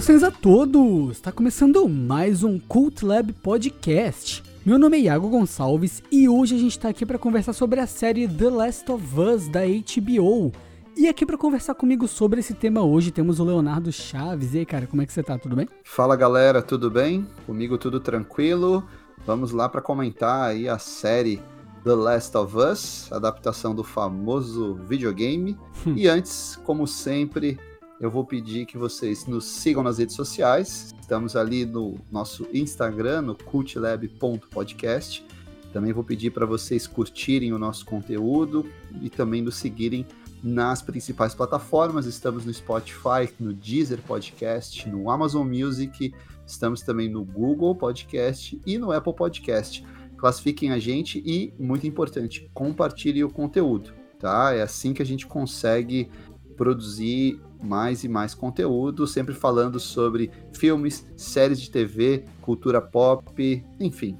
[0.00, 1.10] Saudações a todos!
[1.10, 4.42] Está começando mais um Cult Lab Podcast.
[4.64, 7.86] Meu nome é Iago Gonçalves e hoje a gente está aqui para conversar sobre a
[7.86, 10.52] série The Last of Us da HBO.
[10.96, 14.54] E aqui para conversar comigo sobre esse tema hoje temos o Leonardo Chaves.
[14.54, 15.36] E aí, cara, como é que você tá?
[15.36, 15.68] Tudo bem?
[15.84, 17.26] Fala galera, tudo bem?
[17.44, 18.82] Comigo tudo tranquilo.
[19.26, 21.42] Vamos lá para comentar aí a série
[21.84, 25.58] The Last of Us, adaptação do famoso videogame.
[25.86, 25.92] Hum.
[25.94, 27.58] E antes, como sempre,
[28.00, 30.94] eu vou pedir que vocês nos sigam nas redes sociais.
[30.98, 35.22] Estamos ali no nosso Instagram, no cultlab.podcast.
[35.70, 38.64] Também vou pedir para vocês curtirem o nosso conteúdo
[39.02, 40.06] e também nos seguirem
[40.42, 42.06] nas principais plataformas.
[42.06, 46.14] Estamos no Spotify, no Deezer Podcast, no Amazon Music,
[46.46, 49.84] estamos também no Google Podcast e no Apple Podcast.
[50.16, 54.54] Classifiquem a gente e, muito importante, compartilhem o conteúdo, tá?
[54.54, 56.08] É assim que a gente consegue
[56.56, 64.16] produzir mais e mais conteúdo, sempre falando sobre filmes, séries de TV, cultura pop, enfim,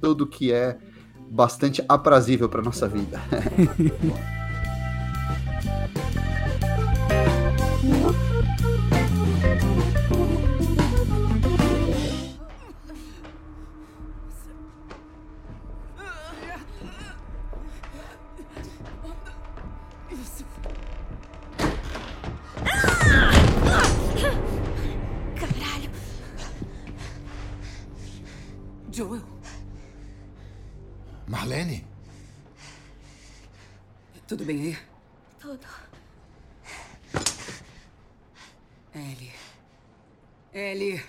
[0.00, 0.78] tudo que é
[1.30, 3.20] bastante aprazível para nossa vida.
[34.36, 34.78] tudo bem aí?
[35.38, 35.64] Tudo.
[38.92, 39.32] Ellie.
[40.52, 41.04] Ellie.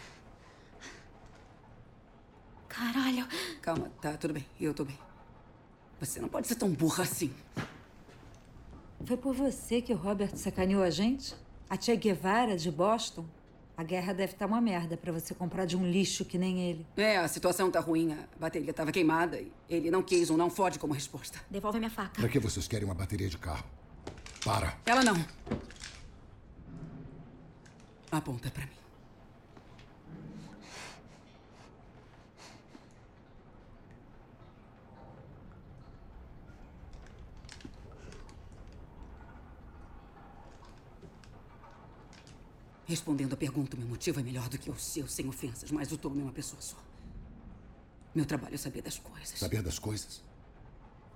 [2.68, 3.28] Caralho.
[3.64, 4.46] Calma, tá tudo bem.
[4.62, 5.00] Eu tô bem.
[6.00, 7.34] Você não pode ser tão burra assim.
[9.04, 11.36] Foi por você que o Robert sacaneou a gente?
[11.68, 13.26] A Che Guevara de Boston?
[13.78, 16.88] A guerra deve estar uma merda pra você comprar de um lixo que nem ele.
[16.96, 18.14] É, a situação tá ruim.
[18.14, 21.40] A bateria tava queimada e ele não quis um não fode como resposta.
[21.50, 22.22] Devolve minha faca.
[22.22, 23.66] Pra que vocês querem uma bateria de carro?
[24.46, 24.78] Para.
[24.86, 25.16] Ela não.
[28.12, 28.85] Aponta pra mim.
[42.86, 45.98] Respondendo a pergunta, meu motivo é melhor do que o seu, sem ofensas, mas o
[45.98, 46.78] Tom é uma pessoa só.
[48.14, 49.40] Meu trabalho é saber das coisas.
[49.40, 50.22] Saber das coisas?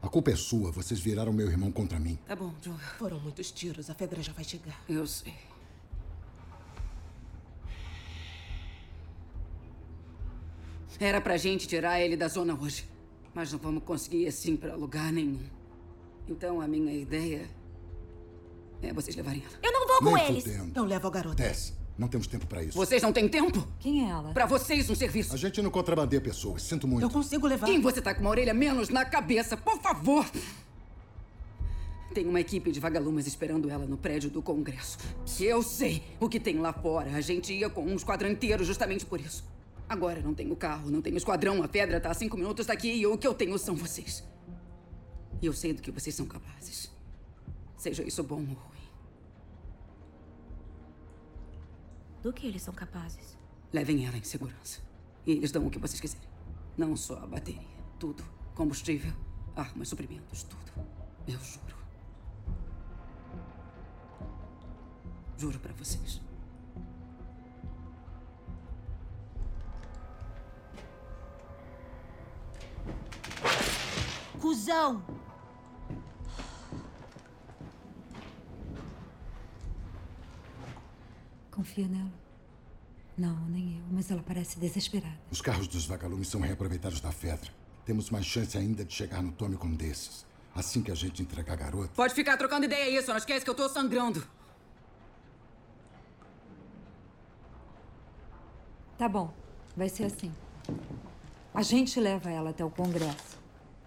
[0.02, 0.72] A culpa é sua.
[0.72, 2.18] Vocês viraram meu irmão contra mim.
[2.28, 2.78] Tá bom, Joel.
[2.98, 4.82] Foram muitos tiros, a Fedra já vai chegar.
[4.88, 5.34] Eu sei.
[11.00, 12.86] Era pra gente tirar ele da zona hoje.
[13.34, 15.46] Mas não vamos conseguir assim pra lugar nenhum.
[16.28, 17.50] Então a minha ideia
[18.82, 19.60] é vocês levarem ela.
[19.62, 20.44] Eu não vou com Nem eles.
[20.44, 20.72] fudendo.
[20.76, 21.36] Eu levo a garota.
[21.44, 22.78] Tess, não temos tempo pra isso.
[22.78, 23.68] Vocês não têm tempo?
[23.80, 24.32] Quem é ela?
[24.34, 25.34] Pra vocês um serviço.
[25.34, 26.64] A gente não contrabandeia pessoas.
[26.64, 27.04] Sinto muito.
[27.04, 27.66] Eu consigo levar.
[27.68, 30.26] Quem você tá com uma orelha menos na cabeça, por favor?
[32.14, 34.98] Tem uma equipe de vagalumes esperando ela no prédio do Congresso.
[35.40, 37.12] Eu sei o que tem lá fora.
[37.16, 39.44] A gente ia com um esquadrão inteiro justamente por isso.
[39.88, 43.08] Agora não tenho carro, não tenho esquadrão, a pedra tá a cinco minutos daqui e
[43.08, 44.24] o que eu tenho são vocês.
[45.42, 46.92] E eu sei do que vocês são capazes.
[47.80, 48.90] Seja isso bom ou ruim.
[52.22, 53.38] Do que eles são capazes?
[53.72, 54.82] Levem ela em segurança.
[55.26, 56.28] E eles dão o que vocês quiserem.
[56.78, 57.80] Não só a bateria.
[57.98, 58.22] Tudo.
[58.54, 59.14] Combustível,
[59.56, 60.74] armas, suprimentos, tudo.
[61.26, 61.78] Eu juro.
[65.38, 66.20] Juro pra vocês.
[74.42, 75.19] Cusão!
[81.60, 82.14] Confia nela?
[83.18, 85.20] Não, nem eu, mas ela parece desesperada.
[85.30, 87.52] Os carros dos vagalumes são reaproveitados da Fedra.
[87.84, 90.26] Temos mais chance ainda de chegar no Tommy com um desses.
[90.56, 91.92] Assim que a gente entregar a garota.
[91.94, 94.26] Pode ficar trocando ideia isso, não esquece que eu tô sangrando.
[98.98, 99.34] Tá bom,
[99.76, 100.32] vai ser assim.
[101.54, 103.38] A gente leva ela até o Congresso.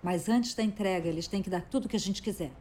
[0.03, 2.53] Mas antes da entrega, eles têm que dar tudo que a gente quiser.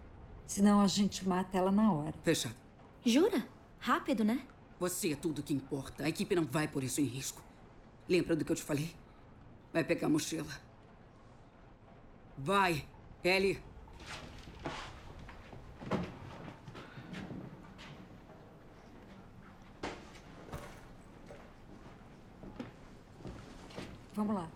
[0.48, 2.14] Senão a gente mata ela na hora.
[2.24, 2.56] Fechado.
[3.04, 3.46] Jura?
[3.78, 4.48] Rápido, né?
[4.82, 6.06] Você é tudo que importa.
[6.06, 7.40] A equipe não vai por isso em risco.
[8.10, 8.96] Lembra do que eu te falei?
[9.72, 10.52] Vai pegar a mochila.
[12.36, 12.84] Vai,
[13.24, 13.62] Ellie.
[24.16, 24.50] Vamos lá.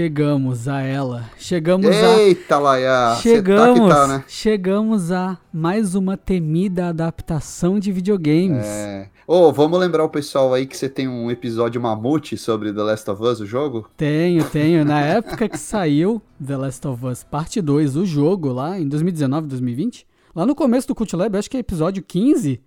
[0.00, 1.30] Chegamos a ela.
[1.36, 2.18] Chegamos a.
[2.22, 3.16] Eita, Laia!
[3.16, 4.24] Você tá Chegamos, que tá, né?
[4.26, 8.64] chegamos a mais uma temida adaptação de videogames.
[8.64, 9.08] É.
[9.26, 13.10] Ô, vamos lembrar o pessoal aí que você tem um episódio mamute sobre The Last
[13.10, 13.90] of Us, o jogo?
[13.94, 14.86] Tenho, tenho.
[14.86, 19.48] Na época que saiu The Last of Us Parte 2, o jogo lá em 2019,
[19.48, 22.58] 2020, lá no começo do Cult Lab, acho que é episódio 15,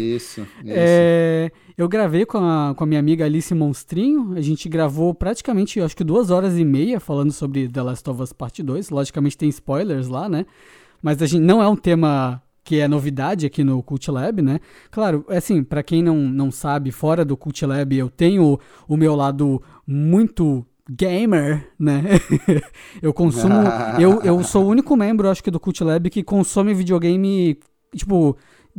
[0.00, 0.46] Isso, isso.
[0.64, 4.34] é, eu gravei com a, com a minha amiga Alice Monstrinho.
[4.36, 8.22] A gente gravou praticamente, acho que duas horas e meia falando sobre The Last of
[8.22, 8.90] Us Parte 2.
[8.90, 10.44] Logicamente tem spoilers lá, né?
[11.00, 14.60] Mas a gente não é um tema que é novidade aqui no Cult Lab, né?
[14.90, 18.96] Claro, é assim, pra quem não, não sabe, fora do Cult Lab eu tenho o
[18.96, 22.02] meu lado muito gamer, né?
[23.00, 23.54] eu consumo,
[23.98, 27.58] eu, eu sou o único membro, acho que do Cult Lab que consome videogame,
[27.96, 28.36] tipo,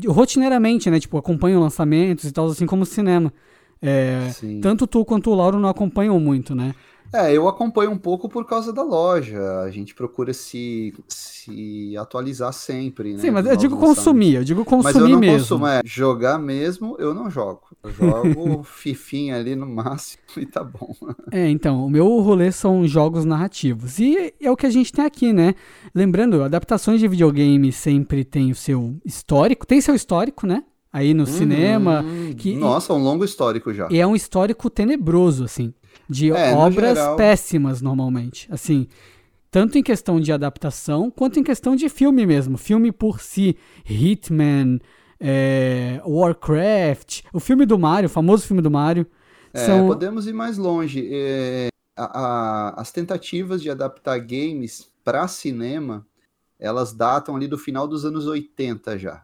[0.07, 0.99] rotineiramente, né?
[0.99, 3.33] Tipo, acompanha lançamentos e tal, assim como o cinema.
[3.81, 4.29] É,
[4.61, 6.75] tanto tu quanto o Lauro não acompanham muito, né?
[7.13, 9.39] É, eu acompanho um pouco por causa da loja.
[9.61, 13.19] A gente procura se, se atualizar sempre, né?
[13.19, 15.37] Sim, mas eu digo consumir, eu digo consumir Mas eu não mesmo.
[15.39, 15.81] consumo, é.
[15.83, 17.61] Jogar mesmo, eu não jogo.
[17.83, 20.95] Eu jogo fifinha ali no máximo e tá bom.
[21.31, 23.99] É, então, o meu rolê são jogos narrativos.
[23.99, 25.53] E é o que a gente tem aqui, né?
[25.93, 30.63] Lembrando, adaptações de videogame sempre tem o seu histórico, tem seu histórico, né?
[30.93, 33.87] Aí no cinema, Hum, que Nossa, um longo histórico já.
[33.89, 35.73] e é um histórico tenebroso, assim,
[36.09, 37.15] de É, no obras geral.
[37.15, 38.87] péssimas normalmente, assim,
[39.49, 44.79] tanto em questão de adaptação quanto em questão de filme mesmo, filme por si, Hitman,
[45.19, 49.05] é, Warcraft, o filme do Mario, o famoso filme do Mario,
[49.53, 51.09] É, são podemos ir mais longe.
[51.11, 51.67] É,
[51.97, 52.19] a-
[52.75, 56.05] a- as tentativas de adaptar games para cinema,
[56.59, 59.23] elas datam ali do final dos anos 80 já.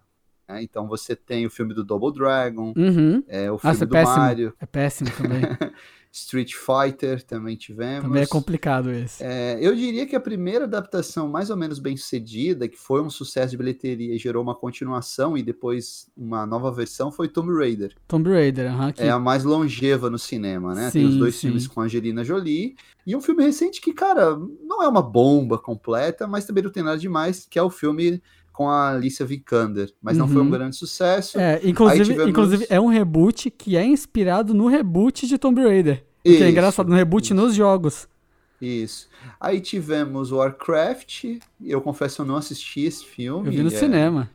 [0.49, 0.61] né?
[0.63, 3.23] Então você tem o filme do Double Dragon, Uhum.
[3.27, 4.17] é, o filme Nossa, é do péssimo.
[4.17, 5.41] Mario, É péssimo também.
[6.11, 8.03] Street Fighter também tivemos.
[8.03, 9.23] também é complicado esse.
[9.23, 13.09] É, eu diria que a primeira adaptação mais ou menos bem sucedida, que foi um
[13.09, 17.93] sucesso de bilheteria e gerou uma continuação e depois uma nova versão, foi Tomb Raider.
[18.07, 20.89] Tomb Raider, aham, que É a mais longeva no cinema, né?
[20.91, 21.47] Tem os Sim, dois sim.
[21.47, 22.75] filmes com Angelina Jolie
[23.05, 26.83] e um filme recente que, cara, não é uma bomba completa, mas também não tem
[26.83, 28.21] nada demais, que é o filme
[28.57, 29.93] com a Alicia Vikander.
[30.01, 30.49] Mas não foi um Uhum.
[30.49, 31.39] grande sucesso.
[31.39, 36.03] É, inclusive, tivemos- inclusive é um reboot que é inspirado no reboot de Tomb Raider.
[36.21, 37.35] O que é Isso, engraçado, no reboot isso.
[37.35, 38.07] nos jogos.
[38.59, 39.07] Isso.
[39.39, 41.25] Aí tivemos Warcraft.
[41.63, 43.45] Eu confesso, eu não assisti esse filme.
[43.47, 44.27] Eu vi no é- cinema.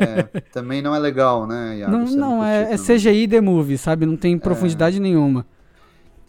[0.00, 1.92] é, também não é legal, né, Iago?
[1.92, 2.76] Não, Você não, é, é.
[2.76, 4.04] CGI The Movie, sabe?
[4.04, 5.46] Não tem profundidade nenhuma.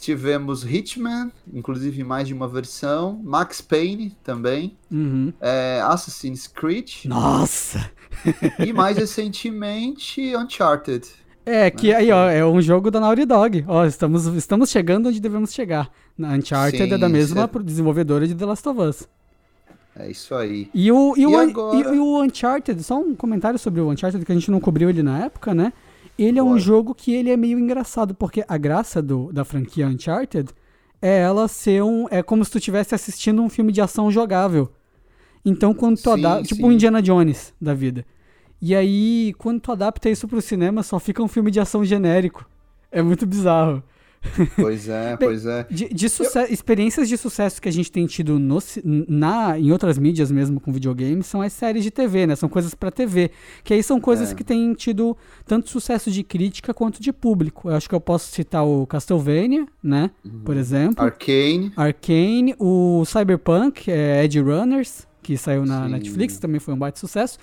[0.02, 3.22] Tivemos Hitman, inclusive mais de uma versão.
[3.24, 4.76] Max Payne também.
[4.92, 5.32] Uhum.
[5.40, 7.06] é, Assassin's Creed.
[7.06, 7.88] Nossa!
[8.58, 11.08] E mais recentemente, Uncharted.
[11.46, 13.64] É, que aí, ó, é um jogo da Naughty Dog.
[13.68, 15.88] Ó, estamos, estamos chegando onde devemos chegar.
[16.18, 19.08] Na Uncharted Sim, é da mesma é- desenvolvedora de The Last of Us.
[19.96, 20.68] É isso aí.
[20.74, 21.78] E o, e, E o, agora?
[21.78, 24.90] e- e o Uncharted, só um comentário sobre o Uncharted, que a gente não cobriu
[24.90, 25.72] ele na época, né?
[26.18, 26.60] Ele é um Bora.
[26.60, 30.50] jogo que ele é meio engraçado, porque a graça do, da franquia Uncharted
[31.02, 32.06] é ela ser um.
[32.12, 34.72] É como se tu estivesse assistindo um filme de ação jogável.
[35.44, 36.44] Então, quando tu adapta.
[36.44, 38.06] Tipo um Indiana Jones da vida.
[38.62, 42.48] E aí, quando tu adapta isso pro cinema, só fica um filme de ação genérico.
[42.92, 43.82] É muito bizarro.
[44.56, 45.66] Pois é, pois é.
[45.70, 49.98] De, de suce- Experiências de sucesso que a gente tem tido no na, em outras
[49.98, 52.36] mídias mesmo com videogames são as séries de TV, né?
[52.36, 53.32] São coisas pra TV.
[53.64, 54.36] Que aí são coisas É.
[54.36, 57.70] que têm tido tanto sucesso de crítica quanto de público.
[57.70, 60.12] Eu acho que eu posso citar o Castlevania, né?
[60.24, 60.42] Uhum.
[60.46, 61.04] Por exemplo.
[61.04, 61.72] Arcane.
[61.76, 65.92] Arcane, o Cyberpunk, é, Edge Runners, que saiu na Sim.
[65.92, 67.38] Netflix, também foi um baita sucesso.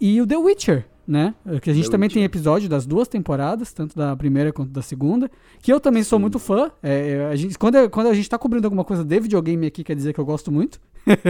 [0.00, 1.34] E o The Witcher, né?
[1.60, 5.28] Que a gente também tem episódio das duas temporadas, tanto da primeira quanto da segunda.
[5.60, 6.20] Que eu também sou Sim.
[6.20, 6.70] muito fã.
[6.80, 9.82] É, é, a gente, quando, quando a gente tá cobrindo alguma coisa de videogame aqui,
[9.82, 10.80] quer dizer que eu gosto muito.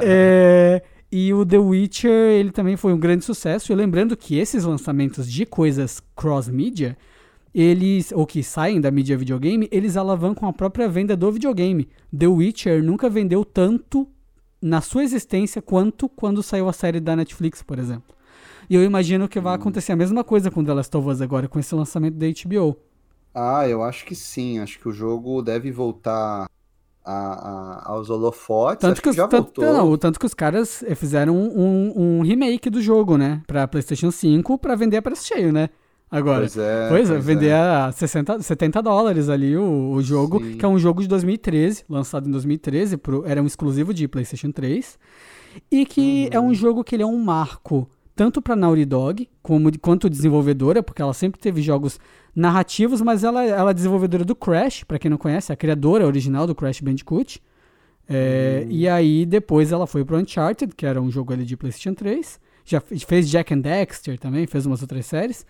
[0.00, 3.70] É, e o The Witcher, ele também foi um grande sucesso.
[3.70, 6.96] E lembrando que esses lançamentos de coisas cross-mídia,
[7.54, 11.88] eles, ou que saem da mídia videogame, eles alavancam a própria venda do videogame.
[12.16, 14.08] The Witcher nunca vendeu tanto
[14.60, 18.17] na sua existência quanto quando saiu a série da Netflix, por exemplo.
[18.68, 21.48] E eu imagino que vai acontecer a mesma coisa com The Last of Us agora,
[21.48, 22.76] com esse lançamento da HBO.
[23.34, 24.58] Ah, eu acho que sim.
[24.58, 26.46] Acho que o jogo deve voltar
[27.04, 28.80] a, a- aos holofotes.
[28.82, 29.72] Tanto que, que, os, já tanto, voltou.
[29.72, 33.40] não, tanto que os caras eh, fizeram um, um remake do jogo, né?
[33.46, 35.70] Pra PlayStation 5 pra vender a preço cheio, né?
[36.10, 36.40] Agora.
[36.40, 36.88] Pois é.
[36.88, 40.56] Pois é, pois vender a 60, 70 dólares ali o, o jogo, Sim.
[40.56, 44.50] que é um jogo de 2013, lançado em 2013, pro, era um exclusivo de PlayStation
[44.50, 44.98] 3,
[45.70, 46.48] e que é Uhum.
[46.48, 47.86] um jogo que ele é um marco
[48.18, 52.00] tanto para Naughty Dog como, quanto desenvolvedora, porque ela sempre teve jogos
[52.34, 56.04] narrativos, mas ela, ela é desenvolvedora do Crash, para quem não conhece, é a criadora
[56.04, 57.40] original do Crash Bandicoot.
[58.08, 58.70] É, Uhum.
[58.72, 62.40] E aí depois ela foi pro Uncharted, que era um jogo ali de PlayStation 3.
[62.64, 65.46] Já fe- fez Jack and Dexter também, fez umas outras séries.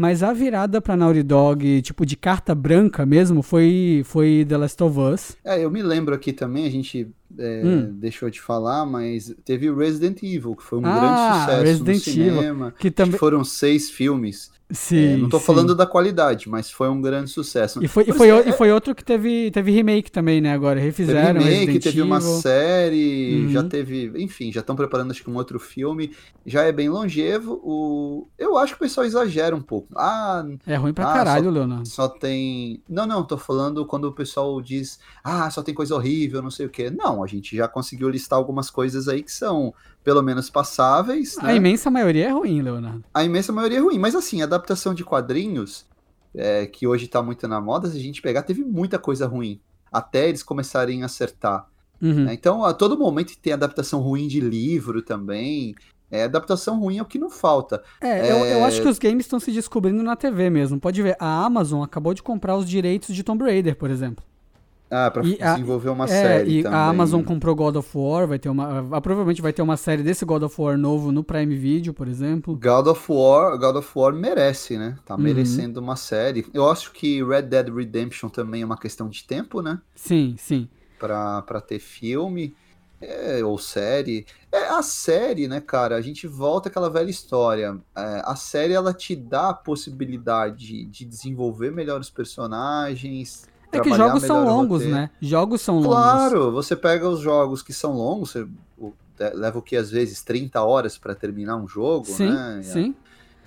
[0.00, 4.80] Mas a virada pra Naughty Dog, tipo, de carta branca mesmo, foi, foi The Last
[4.84, 5.36] of Us.
[5.44, 7.90] É, eu me lembro aqui também, a gente é, Hum.
[7.98, 12.06] deixou de falar, mas teve o Resident Evil, que foi um Ah, grande sucesso Resident
[12.06, 12.74] no Evil, cinema.
[12.78, 14.52] que também- que foram seis filmes.
[14.70, 15.14] Sim.
[15.14, 15.46] É, não tô sim.
[15.46, 17.82] falando da qualidade, mas foi um grande sucesso.
[17.82, 20.52] E foi, e foi, é- e foi outro que teve, teve remake também, né?
[20.52, 23.48] Agora, Teve refizeram remake, Resident teve uma série, Uhum.
[23.50, 26.12] já teve, enfim, já estão preparando acho que um outro filme,
[26.44, 27.60] já é bem longevo.
[27.64, 29.88] O, eu acho que o pessoal exagera um pouco.
[29.96, 31.88] Ah, É ruim pra Ah, caralho, só- Leonardo.
[31.88, 32.82] só tem.
[32.88, 36.66] Não, não, tô falando quando o pessoal diz, ah, só tem coisa horrível, não sei
[36.66, 36.90] o quê.
[36.90, 39.72] Não, a gente já conseguiu listar algumas coisas aí que são
[40.08, 41.36] pelo menos passáveis.
[41.36, 41.56] A né?
[41.56, 43.04] imensa maioria é ruim, Leonardo.
[43.12, 45.84] A imensa maioria é ruim, mas assim, adaptação de quadrinhos,
[46.34, 49.60] é, que hoje tá muito na moda, se a gente pegar, teve muita coisa ruim.
[49.92, 51.66] Até eles começarem a acertar.
[52.00, 52.24] Uhum.
[52.24, 52.32] né?
[52.32, 55.74] Então, a todo momento tem adaptação ruim de livro também.
[56.10, 57.82] É, adaptação ruim é o que não falta.
[58.00, 58.64] É, Eu, eu É.
[58.64, 60.80] acho que os games estão se descobrindo na TV mesmo.
[60.80, 64.24] Pode ver, a Amazon acabou de comprar os direitos de Tomb Raider, por exemplo.
[64.90, 66.78] Ah, pra E a- desenvolver uma é, série e também.
[66.78, 68.86] a Amazon comprou God of War, vai ter uma.
[68.90, 72.08] ah, Provavelmente vai ter uma série desse God of War novo no Prime Video, por
[72.08, 72.54] exemplo.
[72.56, 74.96] God of War, God of War merece, né?
[75.04, 75.20] Tá Uhum.
[75.22, 76.46] merecendo uma série.
[76.54, 79.78] Eu acho que Red Dead Redemption também é uma questão de tempo, né?
[79.94, 80.68] Sim, sim.
[80.98, 82.54] Pra, pra ter filme
[83.00, 84.26] é, ou série.
[84.50, 85.96] É, a série, né, cara?
[85.96, 87.78] A gente volta àquela velha história.
[87.94, 93.46] É, a série, ela te dá a possibilidade de desenvolver melhor os personagens.
[93.70, 95.10] É que jogos são longos, né?
[95.20, 95.88] Jogos são longos.
[95.96, 98.46] Claro, você pega os jogos que são longos, você
[99.20, 102.60] é, leva o que às vezes 30 horas pra terminar um jogo, Sim, né?
[102.62, 102.94] sim.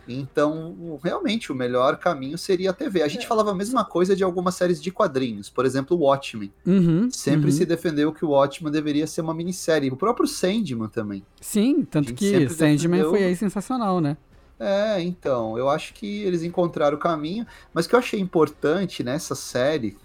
[0.07, 3.01] Então, realmente, o melhor caminho seria a TV.
[3.01, 3.09] A É.
[3.09, 5.49] gente falava a mesma coisa de algumas séries de quadrinhos.
[5.49, 6.51] Por exemplo, o Watchmen.
[6.65, 7.51] Uhum, Sempre uhum.
[7.55, 9.89] se defendeu que o Watchmen deveria ser uma minissérie.
[9.91, 11.23] O próprio Sandman também.
[11.39, 14.17] Sim, tanto que Sandman defendeu- foi aí sensacional, né?
[14.59, 17.45] É, então, eu acho que eles encontraram o caminho.
[17.73, 19.97] Mas o que eu achei importante nessa série,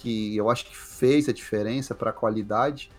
[0.00, 2.90] que eu acho que fez a diferença para a qualidade,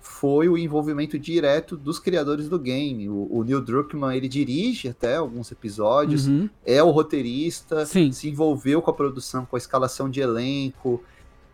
[0.00, 3.08] foi o envolvimento direto dos criadores do game.
[3.08, 6.48] O, o Neil Druckmann, ele dirige até alguns episódios, Uhum.
[6.64, 8.10] é o roteirista, Sim.
[8.12, 11.02] se envolveu com a produção, com a escalação de elenco.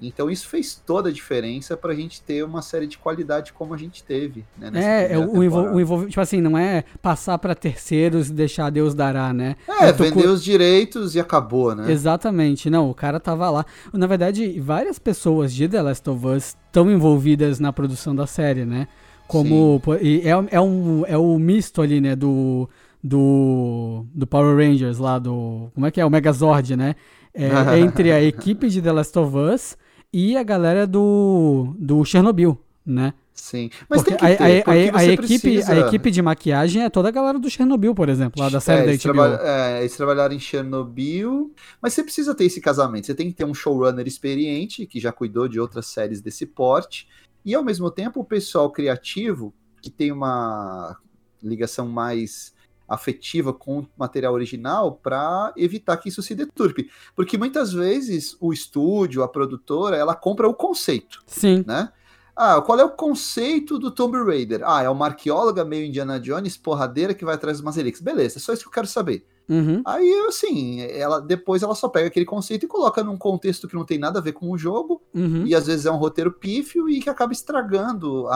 [0.07, 3.77] Então isso fez toda a diferença pra gente ter uma série de qualidade como a
[3.77, 4.71] gente teve, né?
[4.75, 8.95] É, é o, envol- envolvimento, tipo assim, não é passar pra terceiros e deixar Deus
[8.95, 9.57] dará, né?
[9.81, 11.91] É, vender cu- os direitos e acabou, né?
[11.91, 13.65] Exatamente, não, o cara tava lá.
[13.93, 18.65] Na verdade, várias pessoas de The Last of Us estão envolvidas na produção da série,
[18.65, 18.89] né?
[19.27, 19.81] Como.
[20.03, 22.15] e é, é, um, é o misto ali, né?
[22.15, 22.69] Do,
[23.03, 24.05] do.
[24.15, 25.71] Do Power Rangers lá, do.
[25.75, 26.05] Como é que é?
[26.05, 26.95] O Megazord, né?
[27.33, 27.49] É,
[27.81, 29.77] entre a equipe de The Last of Us
[30.15, 31.75] e a galera do.
[31.79, 33.13] Do Chernobyl, né?
[33.35, 33.69] Sim.
[33.91, 35.73] Mas Porque tem que ter, a, a- a- a equipe, precisa...
[35.73, 38.83] a equipe de maquiagem é toda a galera do Chernobyl, por exemplo, lá da série
[38.83, 38.99] É, da HBO.
[39.03, 41.53] trabalham, é, eles trabalharam em Chernobyl,
[41.83, 43.07] mas você precisa ter esse casamento.
[43.07, 47.09] Você tem que ter um showrunner experiente, que já cuidou de outras séries desse porte,
[47.45, 49.53] e ao mesmo tempo o pessoal criativo,
[49.83, 50.97] que tem uma
[51.43, 52.54] ligação mais
[52.89, 56.91] afetiva com o material original, para evitar que isso se deturpe.
[57.15, 61.65] Porque muitas vezes o estúdio, a produtora, ela compra o conceito Sim.
[61.67, 61.91] né?
[62.37, 64.63] Ah, qual é o conceito do Tomb Raider?
[64.65, 68.03] Ah, é uma arqueóloga meio Indiana Jones, porradeira que vai atrás das relíquias.
[68.03, 69.25] Beleza, é só isso que eu quero saber.
[69.49, 69.83] Uhum.
[69.85, 73.85] Aí, assim, ela depois ela só pega aquele conceito e coloca num contexto que não
[73.85, 75.45] tem nada a ver com o jogo, Uhum.
[75.47, 78.35] e às vezes é um roteiro pífio e que acaba estragando a,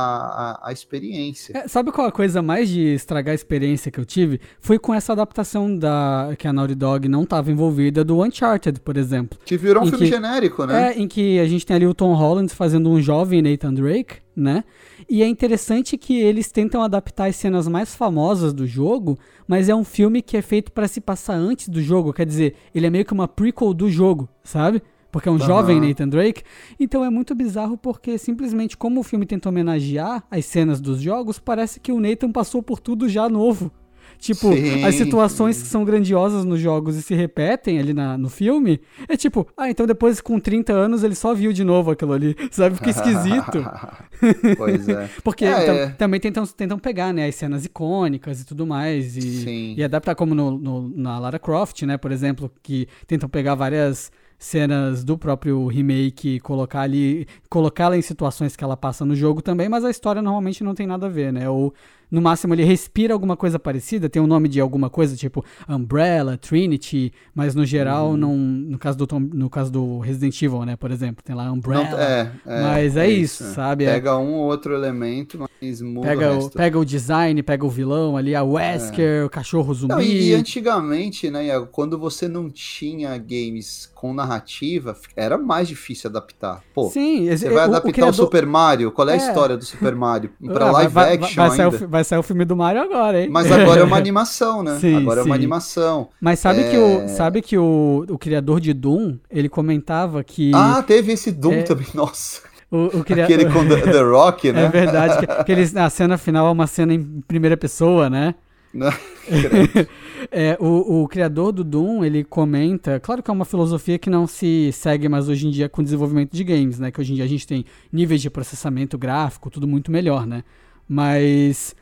[0.63, 1.57] a, a experiência.
[1.57, 4.41] É, sabe qual a coisa mais de estragar a experiência que eu tive?
[4.61, 8.97] Foi com essa adaptação da que a Naughty Dog não estava envolvida do Uncharted, por
[8.97, 9.39] exemplo.
[9.45, 10.93] Que virou um filme que- genérico, né?
[10.93, 14.17] É, em que a gente tem ali o Tom Holland fazendo um jovem Nathan Drake,
[14.37, 14.63] né?
[15.11, 19.75] E é interessante que eles tentam adaptar as cenas mais famosas do jogo, mas é
[19.75, 22.91] um filme que é feito para se passar antes do jogo, quer dizer, ele é
[22.91, 24.83] meio que uma prequel do jogo, sabe?
[25.11, 25.47] Porque é um Aham.
[25.47, 26.43] jovem Nathan Drake.
[26.79, 31.39] Então é muito bizarro porque simplesmente como o filme tenta homenagear as cenas dos jogos,
[31.39, 33.73] parece que o Nathan passou por tudo já novo.
[34.19, 34.85] Tipo, Sim.
[34.85, 39.17] as situações que são grandiosas nos jogos e se repetem ali na, no filme, é
[39.17, 42.75] tipo, ah, então depois com 30 anos ele só viu de novo aquilo ali, sabe?
[42.77, 43.65] Fica esquisito.
[44.57, 45.09] pois é.
[45.23, 45.87] Porque É, então, é.
[45.91, 49.17] também tentam, tentam pegar, né, as cenas icônicas e tudo mais.
[49.17, 49.75] E, Sim.
[49.77, 54.11] e adaptar como no, no- na Lara Croft, né, por exemplo, que tentam pegar várias
[54.39, 59.43] cenas do próprio remake e colocar ali, colocá-la em situações que ela passa no jogo
[59.43, 61.49] também, mas a história normalmente não tem nada a ver, né?
[61.49, 61.75] Ou
[62.11, 66.37] no máximo ele respira alguma coisa parecida, tem o nome de alguma coisa, tipo Umbrella,
[66.37, 68.17] Trinity, mas no geral Uhum.
[68.17, 71.47] não, no caso do Tom- no caso do Resident Evil, né, por exemplo, tem lá
[71.47, 72.01] Não, Umbrella.
[72.03, 73.47] é, é, mas é isso, é.
[73.49, 73.85] sabe?
[73.85, 76.57] É- Pega um ou outro elemento, mas muda Pega o o, resto.
[76.57, 79.93] pega o design, pega o vilão ali, a Wesker, o cachorro zumbi.
[79.95, 85.67] Não, e, e antigamente, né, Iago, quando você não tinha games com narrativa, era mais
[85.69, 86.63] difícil adaptar.
[86.75, 89.19] Pô, Sim, você vai o- o adaptar o, criador- Super Mario, qual é a É.
[89.19, 90.31] história do Super Mario?
[90.45, 91.87] Pra Ah, live vai, vai- action vai o, ainda.
[91.99, 93.29] Vai sair o filme do Mario agora, hein?
[93.31, 94.79] Mas agora é uma animação, né?
[94.81, 95.39] Sim, agora é uma sim.
[95.41, 96.09] animação.
[96.21, 96.71] Mas sabe É.
[96.71, 101.31] que, o, sabe que o, o criador de Doom, ele comentava que Ah, teve esse
[101.33, 101.63] Doom É.
[101.63, 102.43] também, nossa.
[102.71, 104.65] o, o cria- Aquele com The, The Rock, né?
[104.65, 108.35] É verdade, que, que eles, a cena final é uma cena em primeira pessoa, né?
[108.73, 108.91] Né?
[110.33, 114.27] É, o, o criador do Doom, ele comenta, claro que é uma filosofia que não
[114.27, 116.91] se segue mais hoje em dia com o desenvolvimento de games, né?
[116.91, 120.43] Que hoje em dia a gente tem níveis de processamento gráfico, tudo muito melhor, né?
[120.89, 121.75] Mas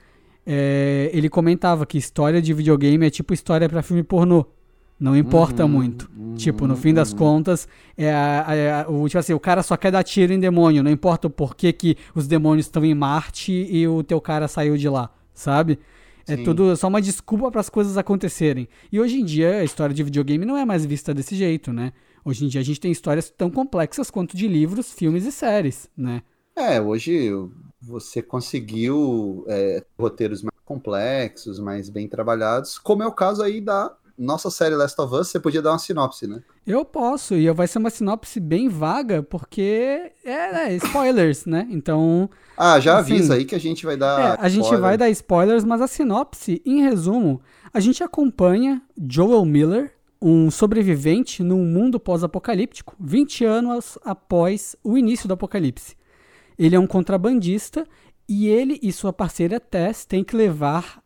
[0.46, 4.46] é, ele comentava que história de videogame é tipo história pra filme pornô.
[4.98, 6.10] Não importa Uhum, muito.
[6.16, 7.18] uhum, tipo, no fim das uhum.
[7.18, 7.68] contas,
[7.98, 10.82] é é o, tipo assim, o cara só quer dar tiro em demônio.
[10.82, 14.76] Não importa o porquê que os demônios estão em Marte e o teu cara saiu
[14.76, 15.78] de lá, sabe?
[16.26, 16.44] É Sim.
[16.44, 18.68] tudo só uma desculpa para as coisas acontecerem.
[18.90, 21.92] E hoje em dia a história de videogame não é mais vista desse jeito, né?
[22.24, 25.88] Hoje em dia a gente tem histórias tão complexas quanto de livros, filmes e séries,
[25.96, 26.22] né?
[26.56, 27.30] É, hoje
[27.86, 33.94] você conseguiu é, roteiros mais complexos, mais bem trabalhados, como é o caso aí da
[34.18, 36.42] nossa série Last of Us, você podia dar uma sinopse, né?
[36.66, 41.66] Eu posso, e vai ser uma sinopse bem vaga, porque é, é, spoilers, né?
[41.70, 44.38] Então, Ah, já Assim, avisa aí que a gente vai dar.
[44.38, 47.40] É, a gente vai dar spoilers, mas a sinopse, em resumo,
[47.72, 55.28] a gente acompanha Joel Miller, um sobrevivente num mundo pós-apocalíptico, 20 anos após o início
[55.28, 55.94] do apocalipse.
[56.58, 57.86] Ele é um contrabandista
[58.28, 61.02] e ele e sua parceira Tess têm que levar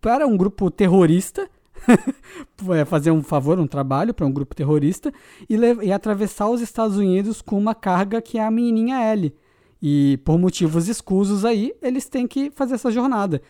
[0.00, 1.48] para um grupo terrorista
[2.74, 5.12] é, fazer um favor, um trabalho para um grupo terrorista
[5.48, 9.34] e, e atravessar os Estados Unidos com uma carga que é a menininha Ellie.
[9.82, 13.40] E por motivos escusos aí, eles têm que fazer essa jornada.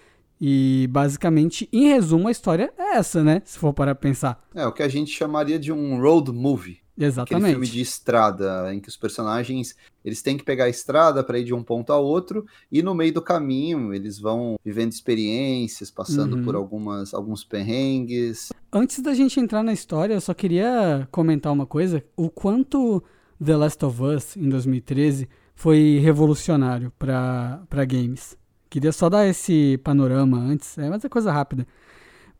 [0.41, 3.43] E basicamente, em resumo, a história é essa, né?
[3.45, 4.43] Se for para pensar.
[4.55, 6.80] É, o que a gente chamaria de um road movie.
[7.01, 7.51] Aquele Exatamente.
[7.53, 11.45] filme de estrada, em que os personagens eles têm que pegar a estrada para ir
[11.45, 16.37] de um ponto ao outro, e no meio do caminho eles vão vivendo experiências, passando
[16.37, 16.45] Uhum.
[16.45, 18.51] por algumas, alguns perrengues.
[18.73, 22.03] Antes da gente entrar na história, eu só queria comentar uma coisa.
[22.17, 23.03] O quanto
[23.43, 28.37] The Last of Us, em 2013, foi revolucionário para games.
[28.69, 31.67] Queria só dar esse panorama antes, é, mas é coisa rápida.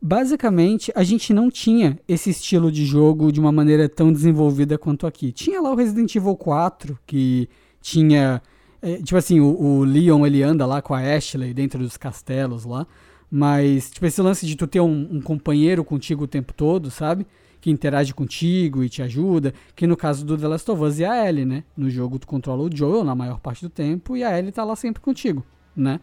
[0.01, 5.05] Basicamente, a gente não tinha esse estilo de jogo de uma maneira tão desenvolvida quanto
[5.05, 5.31] aqui.
[5.31, 7.47] Tinha lá o Resident Evil 4, que
[7.79, 8.41] tinha.
[8.81, 12.65] é, tipo assim, o, o Leon ele anda lá com a Ashley dentro dos castelos
[12.65, 12.87] lá.
[13.29, 17.27] Mas, tipo, esse lance de tu ter um, um companheiro contigo o tempo todo, sabe?
[17.61, 19.53] Que interage contigo e te ajuda.
[19.75, 21.63] Que no caso do The Last of Us é a Ellie, né?
[21.77, 24.63] No jogo tu controla o Joel na maior parte do tempo e a Ellie tá
[24.63, 25.99] lá sempre contigo, né?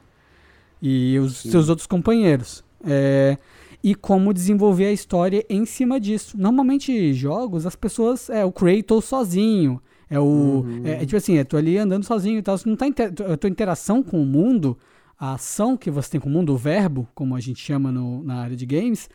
[0.80, 1.50] E os Sim.
[1.50, 2.64] seus outros companheiros.
[2.86, 3.36] É,
[3.82, 6.36] e como desenvolver a história em cima disso.
[6.38, 8.28] Normalmente, jogos, as pessoas.
[8.28, 9.80] É o Kratos sozinho.
[10.10, 10.24] É o.
[10.24, 10.82] Uhum.
[10.84, 12.56] É, é tipo assim, é tu ali andando sozinho e tal.
[12.58, 14.76] Você não tá inter- a tua interação com o mundo,
[15.18, 18.22] a ação que você tem com o mundo, o verbo, como a gente chama no-
[18.24, 19.08] na área de games,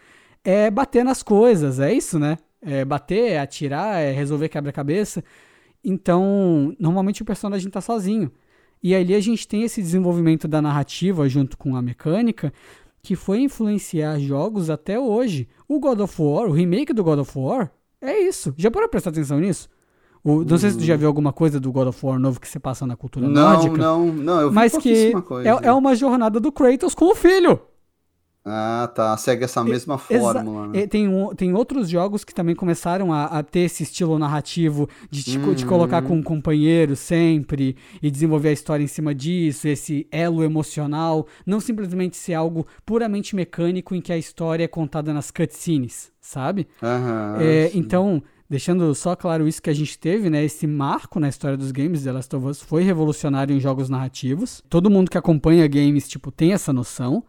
[0.44, 1.80] é bater nas coisas.
[1.80, 2.38] É isso, né?
[2.62, 5.24] É bater, é atirar, é resolver quebra-cabeça.
[5.84, 8.32] Então, normalmente o personagem tá sozinho.
[8.82, 12.54] E ali a gente tem esse desenvolvimento da narrativa junto com a mecânica
[13.04, 15.48] que foi influenciar jogos até hoje.
[15.68, 17.70] O God of War, o remake do God of War,
[18.02, 18.54] é isso.
[18.58, 19.68] Já parou pra prestar atenção nisso?
[20.24, 22.48] O- não sei se tu já viu alguma coisa do God of War novo que
[22.48, 23.76] se passa na cultura Não, nórdica.
[23.78, 25.50] não, não, eu vi mas que coisa.
[25.50, 27.60] é, é uma jornada do Kratos com o filho.
[28.46, 29.16] Ah, tá.
[29.16, 30.68] Segue essa mesma Exa- fórmula.
[30.68, 30.86] né?
[30.86, 35.24] Tem, um- tem outros jogos que também começaram a, a ter esse estilo narrativo de
[35.24, 36.10] te, co- te colocar Uhum.
[36.10, 41.60] com um companheiro sempre e desenvolver a história em cima disso, esse elo emocional, não
[41.62, 46.68] simplesmente ser algo puramente mecânico em que a história é contada nas cutscenes, sabe?
[46.82, 50.44] Aham, É, então, deixando só claro isso que a gente teve, né?
[50.44, 54.62] Esse marco na história dos games, The Last of Us, foi revolucionário em jogos narrativos.
[54.70, 57.24] Todo mundo que acompanha games, tipo, tem essa noção.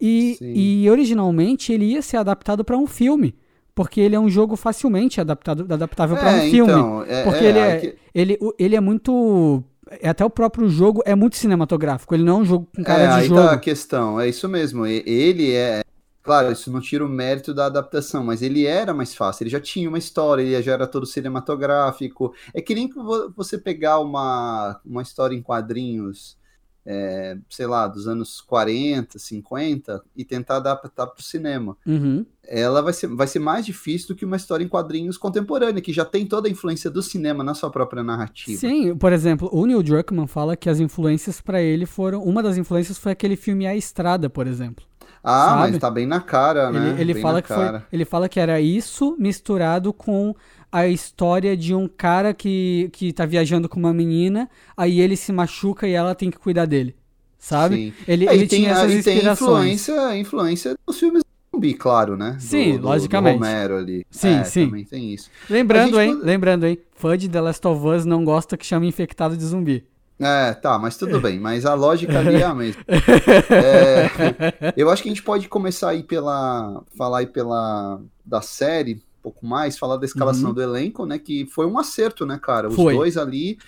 [0.00, 3.34] E, e originalmente ele ia ser adaptado para um filme.
[3.74, 6.72] Porque ele é um jogo facilmente adaptado, adaptável para É, um filme.
[6.72, 9.64] então, é- porque é, ele, é, que- ele, ele é muito.
[9.90, 12.14] é, Até o próprio jogo é muito cinematográfico.
[12.14, 13.40] Ele não é um jogo com cara é, de jogo.
[13.40, 14.20] tá a questão.
[14.20, 14.86] É isso mesmo.
[14.86, 15.82] Ele é.
[16.22, 19.42] Claro, isso não tira o mérito da adaptação, mas ele era mais fácil.
[19.42, 22.32] Ele já tinha uma história, ele já era todo cinematográfico.
[22.54, 22.88] É que nem
[23.36, 26.38] você pegar uma, uma história em quadrinhos,
[26.86, 31.76] é, sei lá, dos anos 40, 50, e tentar adaptar para o cinema.
[31.86, 32.24] Uhum.
[32.46, 35.92] ela vai ser, vai ser mais difícil do que uma história em quadrinhos contemporânea, que
[35.92, 38.58] já tem toda a influência do cinema na sua própria narrativa.
[38.58, 42.22] Sim, por exemplo, o Neil Druckmann fala que as influências pra ele foram.
[42.22, 44.84] Uma das influências foi aquele filme A Estrada, por exemplo.
[45.22, 45.72] Ah, Sabe?
[45.72, 46.90] mas tá bem na cara, né?
[46.90, 47.86] Ele, ele fala que foi, cara.
[47.90, 50.34] ele fala que era isso misturado com
[50.76, 55.32] a história de um cara que, que tá viajando com uma menina, aí ele se
[55.32, 56.96] machuca e ela tem que cuidar dele.
[57.38, 57.76] Sabe?
[57.76, 57.92] Sim.
[58.08, 59.80] Ele, É, ele tem, tinha essas e tem inspirações.
[59.88, 61.22] influência, influência dos filmes
[61.54, 62.32] zumbi, claro, né?
[62.32, 63.34] Do- Sim, do- do logicamente.
[63.36, 64.04] Romero ali.
[64.10, 64.66] Sim, É, sim.
[64.66, 65.30] Também tem isso.
[65.48, 66.20] Lembrando, gente hein?
[66.22, 66.78] Lembrando, hein?
[66.96, 69.84] Fã de The Last of Us não gosta que chame infectado de zumbi.
[70.18, 71.38] É, tá, mas tudo bem.
[71.38, 72.82] Mas a lógica ali é a mesma.
[73.50, 76.82] É, eu acho que a gente pode começar aí pela.
[76.96, 78.00] falar aí pela.
[78.24, 80.54] da série, pouco mais, falar da escalação Uhum.
[80.54, 81.18] do elenco, né?
[81.18, 82.68] Que foi um acerto, né, cara?
[82.68, 82.94] Os Foi.
[82.94, 83.58] dois ali.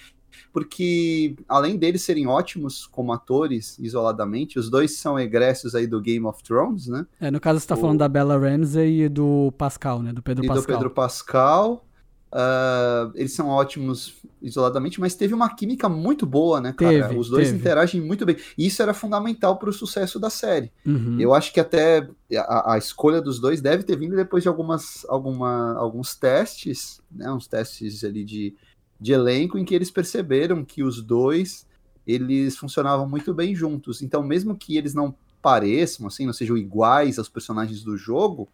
[0.53, 6.25] Porque, além deles serem ótimos como atores, isoladamente, os dois são egressos aí do Game
[6.27, 7.07] of Thrones, né?
[7.21, 10.12] É, no caso, você tá O- falando da Bella Ramsey e do Pascal, né?
[10.12, 10.62] Do Pedro e Pascal.
[10.62, 11.86] do Pedro Pascal.
[12.38, 17.09] Ah, eles são ótimos isoladamente, mas teve uma química muito boa, né, cara?
[17.09, 17.61] Teve, Os dois teve.
[17.61, 18.37] interagem muito bem.
[18.59, 20.70] E isso era fundamental para o sucesso da série.
[20.85, 21.18] Uhum.
[21.18, 25.07] Eu acho que até a, a escolha dos dois deve ter vindo depois de algumas,
[25.09, 27.33] alguma, alguns testes, né?
[27.33, 28.55] Uns testes ali de,
[29.01, 31.66] de elenco em que eles perceberam que os dois
[32.07, 34.03] eles funcionavam muito bem juntos.
[34.03, 38.46] Então, mesmo que eles não pareçam, assim, não sejam iguais aos personagens do jogo,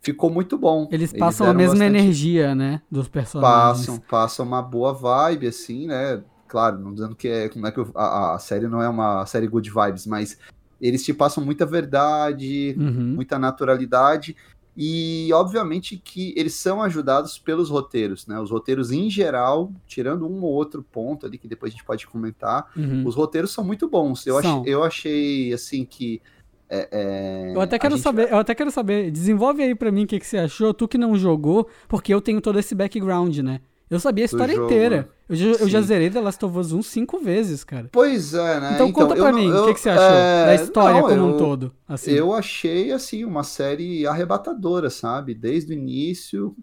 [0.00, 0.88] ficou muito bom.
[0.90, 2.82] Eles passam a deram mesma bastante- energia, né?
[2.90, 3.86] Dos personagens.
[3.86, 6.22] Passam, passam uma boa vibe, assim, né?
[6.46, 9.26] Claro, não dizendo que é, como é que eu- a, a série não é uma
[9.26, 10.38] série good vibes, mas
[10.80, 13.14] eles te passam muita verdade, Uhum.
[13.16, 14.34] muita naturalidade
[14.80, 18.38] e obviamente que eles são ajudados pelos roteiros, né?
[18.40, 22.06] Os roteiros em geral, tirando um ou outro ponto ali que depois a gente pode
[22.06, 23.04] comentar, Uhum.
[23.04, 24.24] os roteiros são muito bons.
[24.26, 26.22] Eu, achei, eu achei assim que
[26.70, 30.04] é, é, Eu até quero gente- saber, eu até quero saber, desenvolve aí pra mim
[30.04, 33.38] o que, que você achou, tu que não jogou, porque eu tenho todo esse background,
[33.38, 33.60] né?
[33.90, 35.08] Eu sabia a história jogo, inteira.
[35.26, 37.88] Eu, já- eu já zerei The Last of Us 1 cinco vezes, cara.
[37.90, 38.72] Pois é, né?
[38.74, 41.08] Então, conta eu pra não- mim, o que, que você achou é, da história não,
[41.08, 41.72] como um eu- todo.
[41.88, 42.10] Assim.
[42.10, 45.32] Eu achei, assim, uma série arrebatadora, sabe?
[45.34, 46.54] Desde o início.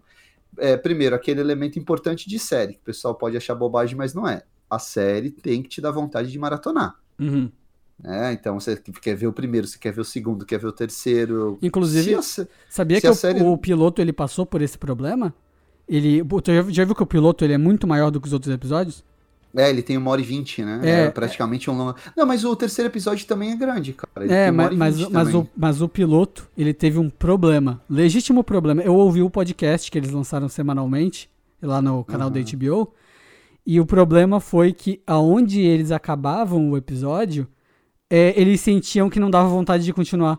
[0.56, 4.26] É, primeiro, aquele elemento importante de série, que o pessoal pode achar bobagem, mas não
[4.26, 4.42] é.
[4.70, 6.94] A série tem que te dar vontade de maratonar.
[7.18, 7.50] Uhum.
[8.02, 8.32] Né?
[8.32, 11.58] Então, você quer ver o primeiro, você quer ver o segundo, quer ver o terceiro.
[11.62, 15.34] Inclusive, Se a Sabia se que o, série- o piloto ele passou por esse problema?
[15.88, 18.32] Ele, tu já, já viu que o piloto ele é muito maior do que os
[18.32, 19.04] outros episódios?
[19.54, 20.80] É, ele tem uma hora e vinte, né?
[20.82, 21.94] É, É, praticamente um longo.
[22.14, 24.26] Não, mas o terceiro episódio também é grande, cara.
[24.26, 28.82] Ele É, mas, mas, mas, o, mas o piloto, ele teve um problema, legítimo problema.
[28.82, 31.30] Eu ouvi o podcast que eles lançaram semanalmente,
[31.62, 32.46] lá no canal da Aham.
[32.58, 32.92] HBO,
[33.64, 37.46] e o problema foi que aonde eles acabavam o episódio,
[38.10, 40.38] é, eles sentiam que não dava vontade de continuar.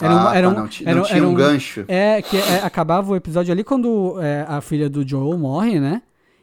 [0.00, 1.84] Era um- ah, era tá, um- não, era- não tinha era um um- gancho.
[1.86, 6.02] É, que é, acabava o episódio ali quando é, a filha do Joel morre, né?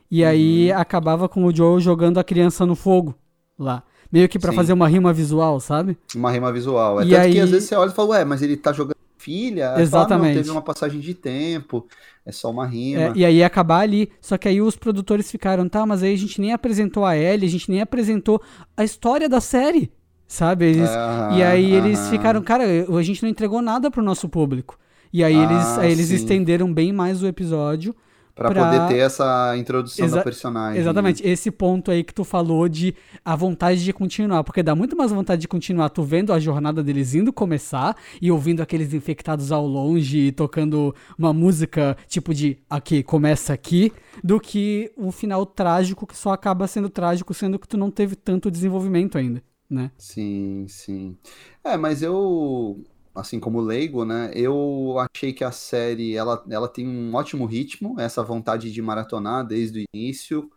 [0.10, 0.78] E aí Uhum.
[0.80, 3.16] acabava com o Joel jogando a criança no fogo
[3.58, 3.84] lá.
[4.12, 4.58] Meio que pra Sim.
[4.58, 5.98] fazer uma rima visual, sabe?
[6.16, 7.02] Uma rima visual.
[7.02, 8.74] É E tanto aí- que às vezes você olha e fala, ué, mas ele tá
[8.74, 9.68] jogando filha?
[9.68, 10.36] Aí fala, "Ah, Exatamente.
[10.36, 11.88] não, teve uma passagem de tempo,
[12.26, 13.02] é só uma rima.
[13.04, 14.12] É, e aí ia acabar ali.
[14.20, 17.48] Só que aí os produtores ficaram, tá, mas aí a gente nem apresentou a Ellie,
[17.48, 18.42] a gente nem apresentou
[18.76, 19.92] a história da série,
[20.32, 20.66] sabe?
[20.66, 24.78] Eles, Aham, e aí eles ficaram, cara, a gente não entregou nada pro nosso público.
[25.14, 26.16] E aí Ah, eles, aí eles sim.
[26.16, 27.94] estenderam bem mais o episódio.
[28.34, 30.80] Pra, pra- poder ter essa introdução Exa- da personagem.
[30.80, 34.96] Exatamente, esse ponto aí que tu falou de a vontade de continuar, porque dá muito
[34.96, 39.52] mais vontade de continuar tu vendo a jornada deles indo começar e ouvindo aqueles infectados
[39.52, 43.92] ao longe e tocando uma música tipo de aqui, começa aqui,
[44.24, 48.16] do que um final trágico que só acaba sendo trágico, sendo que tu não teve
[48.16, 49.92] tanto desenvolvimento ainda, né?
[49.98, 51.18] Sim, sim.
[51.64, 52.84] É, mas eu
[53.16, 54.32] assim como leigo, né?
[54.36, 59.46] Eu achei que a série ela, ela tem um ótimo ritmo, essa vontade de maratonar
[59.46, 60.50] desde o início.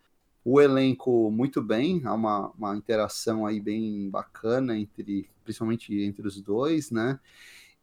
[0.44, 6.40] O elenco muito bem, há uma, uma interação aí bem bacana entre, principalmente entre os
[6.40, 7.18] dois, né?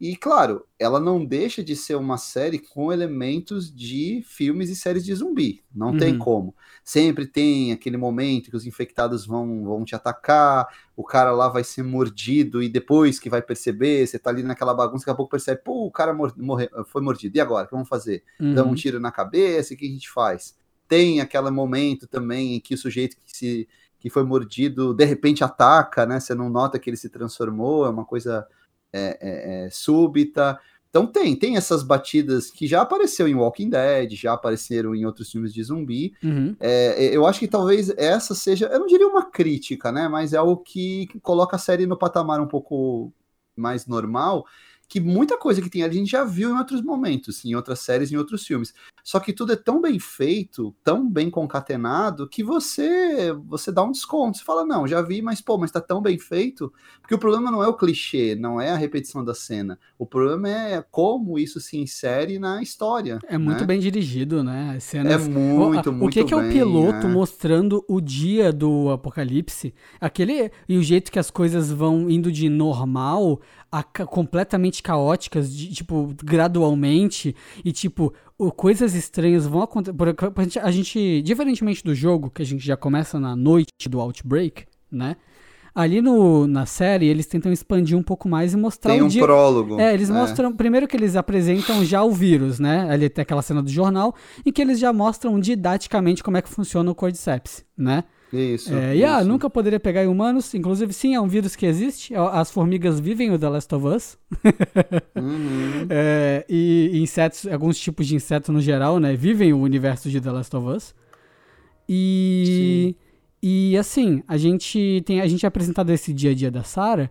[0.00, 5.04] E claro, ela não deixa de ser uma série com elementos de filmes e séries
[5.04, 5.62] de zumbi.
[5.74, 5.96] Não uhum.
[5.96, 6.54] tem como.
[6.84, 10.66] Sempre tem aquele momento que os infectados vão, vão te atacar,
[10.96, 14.74] o cara lá vai ser mordido e depois que vai perceber, você tá ali naquela
[14.74, 17.36] bagunça, daqui a pouco percebe, pô, o cara morre, foi mordido.
[17.36, 17.64] E agora?
[17.64, 18.24] O que vamos fazer?
[18.40, 18.54] Uhum.
[18.54, 20.56] Dá um tiro na cabeça, o que a gente faz?
[20.88, 23.68] Tem aquele momento também em que o sujeito que se
[24.02, 26.18] que foi mordido, de repente ataca, né?
[26.18, 28.44] Você não nota que ele se transformou, é uma coisa
[28.92, 30.58] é, é, é, súbita.
[30.92, 35.32] Então tem, tem essas batidas que já apareceu em Walking Dead, já apareceram em outros
[35.32, 36.12] filmes de zumbi.
[36.22, 36.54] Uhum.
[36.60, 40.06] É, eu acho que talvez essa seja, eu não diria uma crítica, né?
[40.06, 43.10] Mas é algo que coloca a série no patamar um pouco
[43.56, 44.44] mais normal
[44.92, 47.80] que muita coisa que tem ali a gente já viu em outros momentos, em outras
[47.80, 48.74] séries, em outros filmes.
[49.02, 53.90] Só que tudo é tão bem feito, tão bem concatenado, que você você dá um
[53.90, 54.36] desconto.
[54.36, 56.70] Você fala, não, já vi, mas pô, mas tá tão bem feito.
[57.00, 59.78] Porque o problema não é o clichê, não é a repetição da cena.
[59.98, 63.18] O problema é como isso se insere na história.
[63.26, 63.66] É muito né?
[63.66, 64.74] bem dirigido, né?
[64.76, 65.10] As cenas...
[65.10, 67.10] É muito, o, muito O que, que é o bem, piloto é.
[67.10, 69.72] mostrando o dia do apocalipse?
[69.98, 70.50] Aquele.
[70.68, 73.40] E o jeito que as coisas vão indo de normal
[73.72, 79.96] a completamente caóticas, de, tipo, gradualmente, e tipo, o- coisas estranhas vão acontecer.
[80.36, 83.98] A gente- A gente, diferentemente do jogo, que a gente já começa na noite do
[84.00, 85.16] Outbreak, né?
[85.74, 89.22] Ali no, na série, eles tentam expandir um pouco mais e mostrar Tem um dia.
[89.22, 89.80] prólogo.
[89.80, 90.52] É, eles mostram.
[90.54, 92.86] Primeiro que eles apresentam já o vírus, né?
[92.90, 96.48] Ali tem aquela cena do jornal, em que eles já mostram didaticamente como é que
[96.50, 98.04] funciona o Cordyceps, né?
[98.32, 98.74] Isso.
[98.74, 100.54] É, e ah, nunca poderia pegar em humanos.
[100.54, 102.14] Inclusive, sim, é um vírus que existe.
[102.14, 104.18] As formigas vivem o The Last of Us.
[105.16, 105.86] Uhum.
[105.90, 109.14] É, e insetos, alguns tipos de insetos no geral, né?
[109.14, 110.94] Vivem o universo de The Last of Us.
[111.88, 112.96] E.
[113.42, 117.10] E assim, a gente tem a gente é apresentado esse dia a dia da Sarah.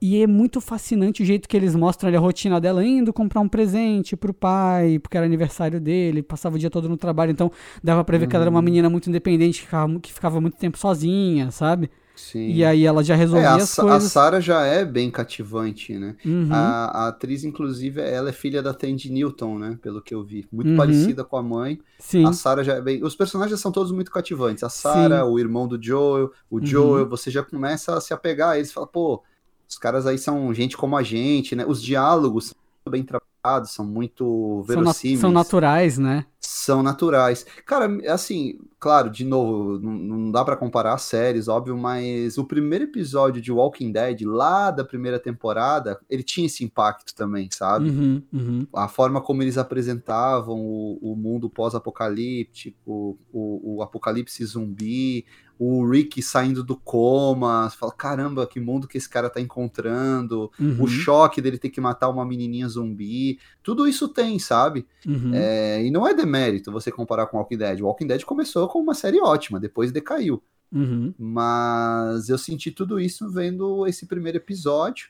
[0.00, 3.40] E é muito fascinante o jeito que eles mostram ali, a rotina dela indo comprar
[3.40, 7.50] um presente pro pai, porque era aniversário dele, passava o dia todo no trabalho, então
[7.82, 10.56] dava pra ver que ela era uma menina muito independente, que ficava, que ficava muito
[10.56, 11.90] tempo sozinha, sabe?
[12.14, 12.40] Sim.
[12.46, 14.00] E aí ela já É, resolvia a, as Sa- a coisas.
[14.00, 16.16] Sarah já é bem cativante, né?
[16.24, 16.48] Uhum.
[16.48, 19.78] A, a atriz, inclusive, ela é filha da Tandy Newton, né?
[19.82, 20.48] Pelo que eu vi.
[20.50, 20.74] Muito Uhum.
[20.74, 21.78] parecida com a mãe.
[21.98, 22.24] Sim.
[22.24, 23.04] A Sarah já é bem.
[23.04, 24.64] Os personagens são todos muito cativantes.
[24.64, 26.64] A Sarah, o irmão do Joel, o Uhum.
[26.64, 28.72] Joel, você já começa a se apegar a eles.
[28.72, 29.22] Fala, pô,
[29.68, 31.64] os caras aí são gente como a gente, né?
[31.66, 35.20] Os diálogos são muito bem trabalhados, são muito São, na- verossímeis.
[35.20, 36.26] são naturais, né?
[36.40, 37.44] são naturais.
[37.66, 42.44] Cara, assim, claro, de novo, não, não dá pra comparar as séries, óbvio, mas o
[42.44, 47.90] primeiro episódio de Walking Dead, lá da primeira temporada, ele tinha esse impacto também, sabe?
[47.90, 48.66] Uhum, uhum.
[48.74, 55.24] A forma como eles apresentavam o, o mundo pós-apocalíptico, o, o apocalipse zumbi,
[55.58, 60.50] o Rick saindo do coma, você fala, caramba, que mundo que esse cara tá encontrando,
[60.58, 60.82] Uhum.
[60.82, 64.86] o choque dele ter que matar uma menininha zumbi, tudo isso tem, sabe?
[65.06, 65.32] Uhum.
[65.34, 67.80] É, e não é demérito você comparar com Walking Dead.
[67.80, 70.42] Walking Dead começou com uma série ótima, depois decaiu.
[70.72, 71.12] Uhum.
[71.18, 75.08] Mas eu senti tudo isso vendo esse primeiro episódio.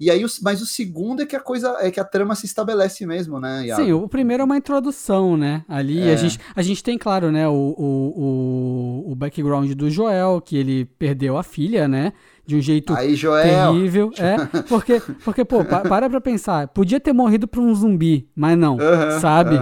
[0.00, 3.04] E aí, mas o segundo é que a coisa é que a trama se estabelece
[3.04, 3.66] mesmo, né?
[3.66, 3.82] Iago?
[3.84, 5.62] Sim, o primeiro é uma introdução, né?
[5.68, 6.14] Ali É.
[6.14, 10.56] a, gente, a gente tem, claro, né, o, o, o, o background do Joel, que
[10.56, 12.14] ele perdeu a filha, né?
[12.46, 13.72] De um jeito Aí, Joel.
[13.74, 14.10] terrível.
[14.18, 14.36] É,
[14.68, 16.66] porque, porque pô, pa- para pra pensar.
[16.68, 18.78] Podia ter morrido pra um zumbi, mas não,
[19.20, 19.56] sabe?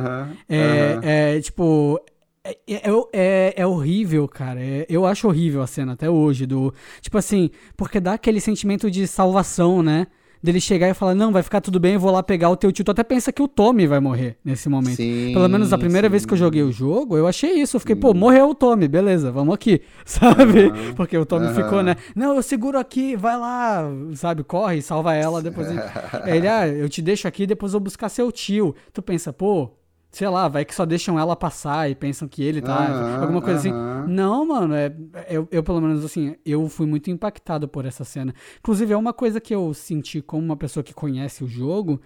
[0.48, 2.00] É, é, tipo.
[2.44, 4.60] É, é, é, é horrível, cara.
[4.62, 6.46] É- eu acho horrível a cena até hoje.
[6.46, 10.06] Do, tipo assim, porque dá aquele sentimento de salvação, né?
[10.42, 12.70] Dele chegar e falar: Não, vai ficar tudo bem, eu vou lá pegar o teu
[12.70, 12.84] tio.
[12.84, 14.96] Tu até pensa que o Tommy vai morrer nesse momento.
[14.96, 16.12] Sim, Pelo menos a primeira sim.
[16.12, 17.76] vez que eu joguei o jogo, eu achei isso.
[17.76, 20.66] Eu fiquei, pô, morreu o Tommy, beleza, vamos aqui, sabe?
[20.66, 21.54] Aham, Porque o Tommy aham.
[21.54, 21.96] ficou, né?
[22.14, 24.44] Não, eu seguro aqui, vai lá, sabe?
[24.44, 25.68] Corre, salva ela, depois.
[26.26, 28.74] ele, ah, eu te deixo aqui, depois eu vou buscar seu tio.
[28.92, 29.70] Tu pensa, pô,
[30.10, 33.20] sei lá, vai que só deixam ela passar e pensam que ele tá.
[33.20, 33.72] Alguma coisa assim.
[34.06, 34.94] Não, mano, é,
[35.28, 38.34] eu, eu, pelo menos assim, eu fui muito impactado por essa cena.
[38.58, 42.00] Inclusive, é uma coisa que eu senti como uma pessoa que conhece o jogo.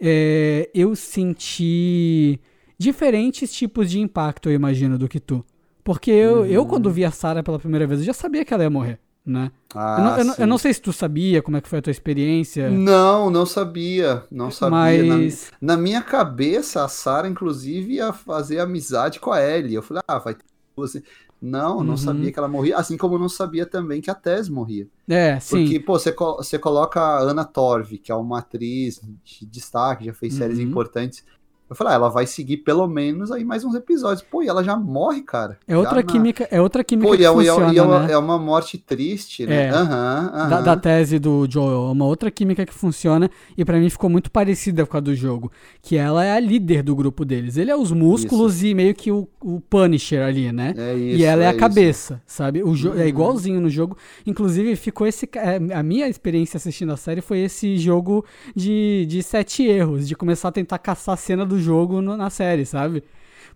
[0.00, 2.40] é, eu senti
[2.78, 5.44] diferentes tipos de impacto, eu imagino, do que tu.
[5.84, 8.62] Porque eu, eu quando vi a Sarah pela primeira vez, eu já sabia que ela
[8.62, 9.52] ia morrer, né?
[9.74, 11.78] Ah, eu, não, eu não- eu não sei se tu sabia como é que foi
[11.78, 12.70] a tua experiência.
[12.70, 14.24] Não, não sabia.
[14.30, 15.02] Não sabia.
[15.04, 15.52] Na- Mas.
[15.60, 19.74] Na, minha cabeça, a Sarah, inclusive, ia fazer amizade com a Ellie.
[19.74, 20.44] Eu falei, ah, vai ter
[20.76, 20.94] duas.
[21.42, 21.96] Não, não Uhum.
[21.96, 22.76] sabia que ela morria.
[22.76, 24.86] Assim como eu não sabia também que a Tess morria.
[25.08, 25.64] É, sim.
[25.64, 30.04] Porque, pô, você, co- você coloca a Ana Torv, que é uma atriz de destaque,
[30.04, 30.64] já fez séries Uhum.
[30.64, 31.24] importantes.
[31.70, 34.26] Eu falei, ah, ela vai seguir pelo menos aí mais uns episódios.
[34.28, 35.56] Pô, e ela já morre, cara.
[35.68, 37.78] É outra na- química, é outra química Pô, que e é, e é- funciona, e
[37.78, 38.12] é uma, né?
[38.12, 39.66] é uma morte triste, né?
[39.66, 39.70] É.
[39.70, 40.48] Aham, aham.
[40.50, 44.10] da, da tese do Joel, é uma outra química que funciona e pra mim ficou
[44.10, 47.56] muito parecida com a do jogo, que ela é a líder do grupo deles.
[47.56, 50.74] Ele é os músculos e meio que o, o Punisher ali, né?
[50.76, 51.54] É e isso, ela é, a isso.
[51.54, 51.60] Uhum.
[51.60, 52.62] cabeça, sabe?
[52.64, 53.96] O jo- É igualzinho no jogo.
[54.26, 55.28] Inclusive, ficou esse.
[55.36, 58.24] é, A minha experiência assistindo a série foi esse jogo
[58.56, 62.30] de, de sete erros, de começar a tentar caçar a cena do jogo no- na
[62.30, 63.04] série, sabe?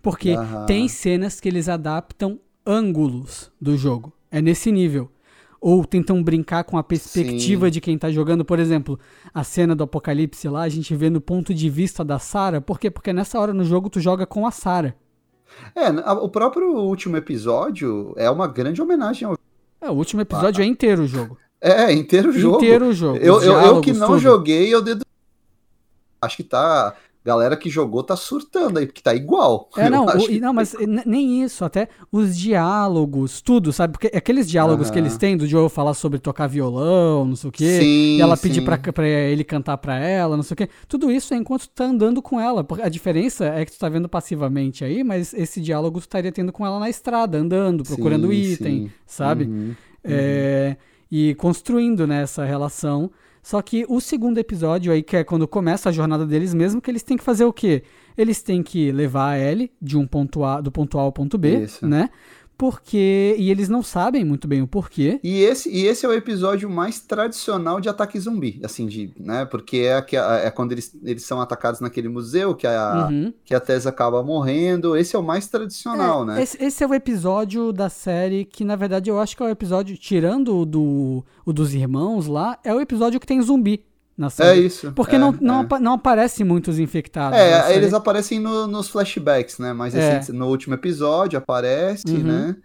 [0.01, 0.65] Porque Aham.
[0.65, 4.13] tem cenas que eles adaptam ângulos do jogo.
[4.31, 5.09] É nesse nível.
[5.61, 7.71] Ou tentam brincar com a perspectiva Sim.
[7.71, 8.45] de quem tá jogando.
[8.45, 8.99] Por exemplo,
[9.33, 12.61] a cena do apocalipse lá, a gente vê no ponto de vista da Sarah.
[12.61, 12.91] Por quê?
[12.91, 14.93] Porque nessa hora no jogo tu joga com a Sarah.
[15.73, 19.37] É, o próprio último episódio é uma grande homenagem ao.
[19.81, 21.37] É, o último episódio é inteiro o jogo.
[21.61, 22.57] É, inteiro o jogo.
[22.57, 23.17] Inteiro o jogo.
[23.17, 24.19] Eu, eu, eu que não tudo.
[24.19, 25.03] joguei, eu dedo.
[26.21, 26.93] Acho que tá.
[27.25, 29.67] Galera que jogou tá surtando aí, porque tá igual.
[29.75, 30.75] É, não, o- que- não, mas
[31.07, 33.93] nem isso, até os diálogos, tudo, sabe?
[33.93, 37.51] Porque aqueles diálogos que eles têm do Joel falar sobre tocar violão, não sei o
[37.51, 40.69] quê, Sim, e ela pedir pra, pra ele cantar pra ela, não sei o quê,
[40.87, 42.63] tudo isso é enquanto tu tá andando com ela.
[42.83, 46.51] A diferença é que tu tá vendo passivamente aí, mas esse diálogo tu estaria tendo
[46.51, 48.91] com ela na estrada, andando, procurando Sim, item, sim.
[49.07, 49.45] sabe?
[49.45, 49.73] Uhum.
[50.03, 50.77] É,
[51.11, 53.09] e construindo né, essa relação.
[53.45, 56.89] Só que o segundo episódio aí, que é quando começa a jornada deles mesmo, que
[56.89, 57.83] eles têm que fazer o quê?
[58.17, 61.37] Eles têm que levar a Ellie de um ponto A, do ponto A ao ponto
[61.37, 61.85] B, Isso.
[61.85, 62.09] né?
[62.57, 63.35] Porque.
[63.37, 65.19] E eles não sabem muito bem o porquê.
[65.23, 69.45] E esse, e esse é o episódio mais tradicional de ataque zumbi, assim, de, né?
[69.45, 73.33] Porque é, que a- é quando eles, eles são atacados naquele museu que a, Uhum.
[73.43, 74.95] que a Tess acaba morrendo.
[74.95, 76.43] Esse é o mais tradicional, É, né?
[76.43, 79.49] Esse, esse é o episódio da série que, na verdade, eu acho que é o
[79.49, 83.83] episódio, tirando o, do, o dos irmãos lá, é o episódio que tem zumbi
[84.39, 84.91] É isso.
[84.93, 85.61] Porque é, não, não, é.
[85.63, 87.37] apa- não aparece muitos infectados.
[87.37, 87.73] É, série.
[87.79, 89.73] eles aparecem no- nos flashbacks, né?
[89.73, 89.99] Mais É.
[89.99, 90.29] recentes.
[90.29, 92.23] No último episódio aparece, Uhum.
[92.23, 92.55] né?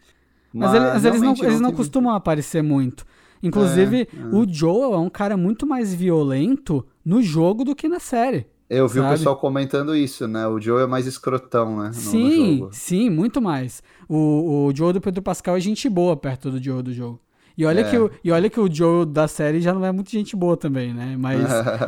[0.52, 3.04] Mas, ele- mas eles não, realmente eles não costumam aparecer muito.
[3.42, 7.98] Inclusive, É, o Joel é um cara muito mais violento no jogo do que na
[7.98, 8.46] série.
[8.68, 9.16] Eu vi o sabe?
[9.16, 10.46] pessoal comentando isso, né?
[10.46, 11.82] O Joe é mais escrotão, né?
[11.82, 12.68] no- no sim, jogo.
[12.72, 13.82] sim, muito mais.
[14.08, 17.18] O, o Joel do Pedro Pascal é gente boa perto do Joel do jogo.
[17.56, 17.84] E olha, É.
[17.84, 20.56] que o, e olha que o Joel da série já não é muito gente boa
[20.56, 21.16] também, né?
[21.18, 21.40] Mas,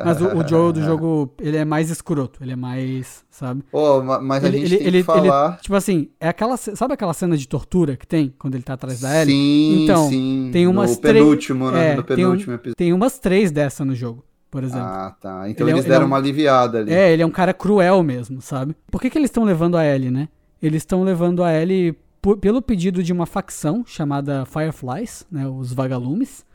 [0.05, 3.63] mas o, o Joel do jogo, ele é mais escroto, ele é mais, sabe?
[4.05, 5.49] Ma- mas a Ele, gente ele, tem ele, que falar.
[5.53, 8.75] ele- tipo assim, é aquela, sabe aquela cena de tortura que tem quando ele tá
[8.75, 9.35] atrás da Ellie?
[9.35, 10.51] Sim, Então, sim.
[10.53, 11.93] tem umas no três- penúltimo, né?
[11.93, 12.77] é, no tem um- penúltimo episódio.
[12.77, 14.85] Tem umas três dessa no jogo, por exemplo.
[14.87, 15.49] Ah, tá.
[15.49, 16.93] Então Ele é- eles ele é deram um- uma aliviada ali.
[16.93, 18.77] É, ele é um cara cruel mesmo, sabe?
[18.91, 20.29] Por que, que eles estão levando a Ellie, né?
[20.63, 25.47] Eles estão levando a Ellie por- pelo pedido de uma facção chamada Fireflies, né?
[25.47, 26.47] Os vagalumes.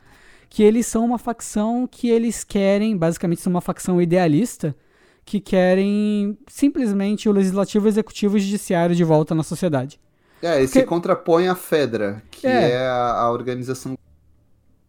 [0.50, 4.74] Que eles são uma facção que eles querem, basicamente são uma facção idealista,
[5.22, 10.00] que querem simplesmente o legislativo, executivo e judiciário de volta na sociedade.
[10.40, 12.70] É, eles Porque- se contrapõem à Fedra, que É.
[12.70, 13.94] é, a, a organização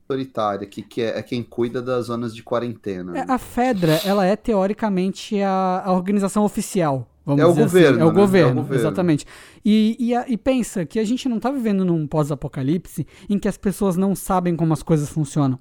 [0.10, 3.18] autoritária, que, que é, é quem cuida das zonas de quarentena.
[3.18, 7.06] É, A Fedra, ela é teoricamente a, a organização oficial.
[7.36, 7.62] Vamos É o assim.
[7.62, 8.10] governo, É o né?
[8.10, 8.76] É o governo, governo.
[8.82, 9.26] exatamente.
[9.64, 13.48] E, e, a- e pensa que a gente não tá vivendo num pós-apocalipse em que
[13.48, 15.60] as pessoas não sabem como as coisas funcionam.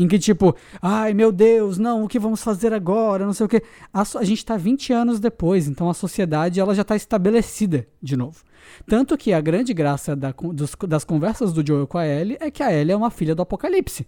[0.00, 3.26] Em que, tipo, ai meu Deus, não, o que vamos fazer agora?
[3.26, 3.62] Não sei o quê.
[3.92, 8.16] A, a gente tá 20 anos depois, então a sociedade ela já tá estabelecida de
[8.16, 8.44] novo.
[8.86, 12.48] Tanto que a grande graça da dos- das conversas do Joel com a Ellie é
[12.48, 14.06] que a Ellie é uma filha do apocalipse.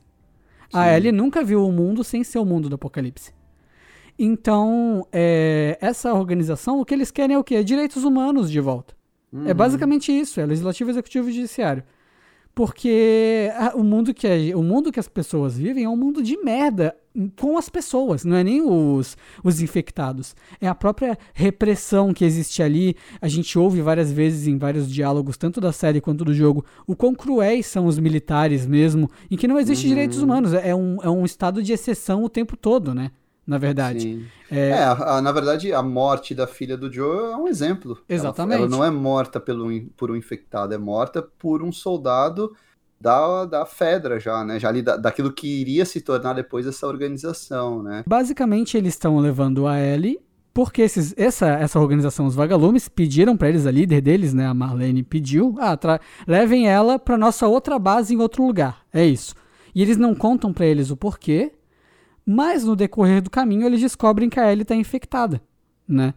[0.72, 3.32] A Ellie nunca viu o mundo sem ser o mundo do apocalipse.
[4.18, 7.62] Então, é, essa organização, o que eles querem é o quê?
[7.64, 8.94] Direitos humanos de volta.
[9.46, 11.84] É basicamente isso, é legislativo, executivo e judiciário.
[12.54, 16.20] Porque a- o mundo, que a- o mundo que as pessoas vivem é um mundo
[16.22, 16.96] de merda
[17.38, 20.34] com as pessoas, não é nem os, os infectados.
[20.60, 22.96] É a própria repressão que existe ali.
[23.20, 26.96] A gente ouve várias vezes em vários diálogos, tanto da série quanto do jogo, o
[26.96, 30.52] quão cruéis são os militares mesmo, em que não existe direitos humanos.
[30.52, 33.10] É um, é um estado de exceção o tempo todo, né?
[33.50, 34.24] Na verdade.
[34.50, 37.92] É, É, a- a- na verdade, a morte da filha do Joe é um exemplo.
[38.08, 38.58] Ela- Exatamente.
[38.60, 42.52] Ela, não é morta pelo, por um infectado, é morta por um soldado
[43.00, 44.60] da, da Fedra já, né?
[44.60, 48.04] Já ali da, daquilo que iria se tornar depois essa organização, né?
[48.06, 50.20] Basicamente, eles estão levando a Ellie
[50.54, 54.52] porque esses, essa, essa organização, os vagalumes, pediram para eles, a líder deles, né, a
[54.54, 55.78] Marlene, pediu, ah,
[56.26, 58.82] levem ela para nossa outra base em outro lugar.
[58.92, 59.34] É isso.
[59.74, 61.52] E eles não contam para eles o porquê,
[62.32, 65.42] mas no decorrer do caminho eles descobrem que a Ellie está infectada,
[65.86, 66.14] né?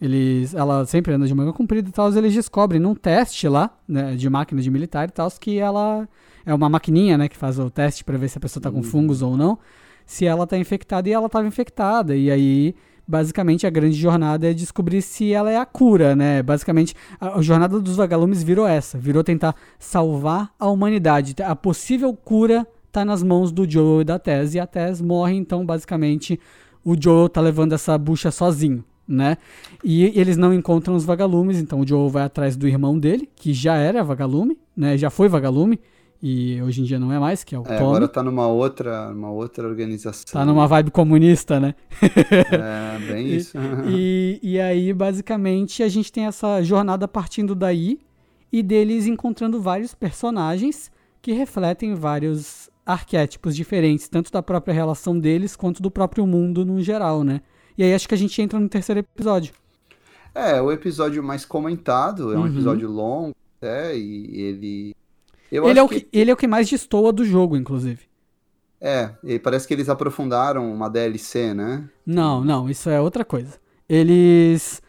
[0.00, 4.14] Eles, ela sempre anda de manga comprida e tal, eles descobrem num teste lá, né,
[4.14, 6.08] de máquina de militar e tal, que ela
[6.46, 8.84] é uma maquininha, né, que faz o teste para ver se a pessoa tá com
[8.84, 9.58] fungos ou não,
[10.06, 12.14] se ela tá infectada e ela tava infectada.
[12.14, 16.40] E aí, basicamente, a grande jornada é descobrir se ela é a cura, né?
[16.40, 21.34] Basicamente, a, a jornada dos vagalumes virou essa, virou tentar salvar a humanidade.
[21.42, 22.64] A possível cura
[22.98, 26.38] tá nas mãos do Joel e da Tess, e a Tess morre, então, basicamente,
[26.84, 29.38] o Joel tá levando essa bucha sozinho né?
[29.82, 33.54] E eles não encontram os vagalumes, então o Joel vai atrás do irmão dele, que
[33.54, 34.98] já era vagalume, né?
[34.98, 35.80] Já foi vagalume
[36.22, 37.80] e hoje em dia não é mais, que é o É, Tommy.
[37.80, 40.24] agora tá numa outra, uma outra organização.
[40.30, 41.74] Tá numa vibe comunista, né?
[42.02, 43.56] É, bem isso.
[43.88, 47.98] E, e aí, basicamente, a gente tem essa jornada partindo daí
[48.52, 50.90] e deles encontrando vários personagens
[51.22, 56.80] que refletem vários arquétipos diferentes, tanto da própria relação deles quanto do próprio mundo no
[56.82, 57.40] geral, né?
[57.76, 59.52] E aí acho que a gente entra no terceiro episódio.
[60.34, 62.46] É, o episódio mais comentado, é um Uhum.
[62.48, 64.94] episódio longo, é, e ele.
[65.50, 68.00] Eu Ele é, o que, ele é o que mais destoa do jogo, inclusive.
[68.80, 71.88] É, e parece que eles aprofundaram uma DLC, né?
[72.06, 73.54] Não, não, isso é outra coisa.
[73.88, 74.80] Eles.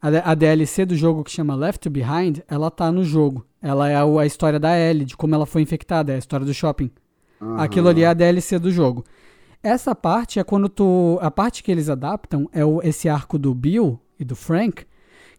[0.00, 3.44] A, a DLC do jogo que chama Left Behind, ela tá no jogo.
[3.60, 6.46] Ela é o- a história da Ellie, de como ela foi infectada, é a história
[6.46, 6.90] do shopping.
[7.40, 7.56] Aham.
[7.60, 9.04] Aquilo ali é a DLC do jogo.
[9.62, 11.18] Essa parte é quando tu.
[11.20, 14.84] A parte que eles adaptam é o, esse arco do Bill e do Frank,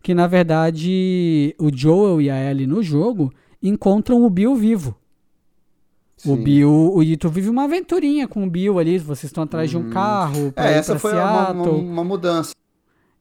[0.03, 3.31] que na verdade o Joel e a Ellie no jogo
[3.61, 4.95] encontram o Bill vivo.
[6.25, 6.43] O Sim.
[6.43, 9.89] Bill, o Ito vive uma aventurinha com o Bill ali, vocês estão atrás de um
[9.89, 12.53] carro pra É, essa pra foi uma, uma, uma mudança.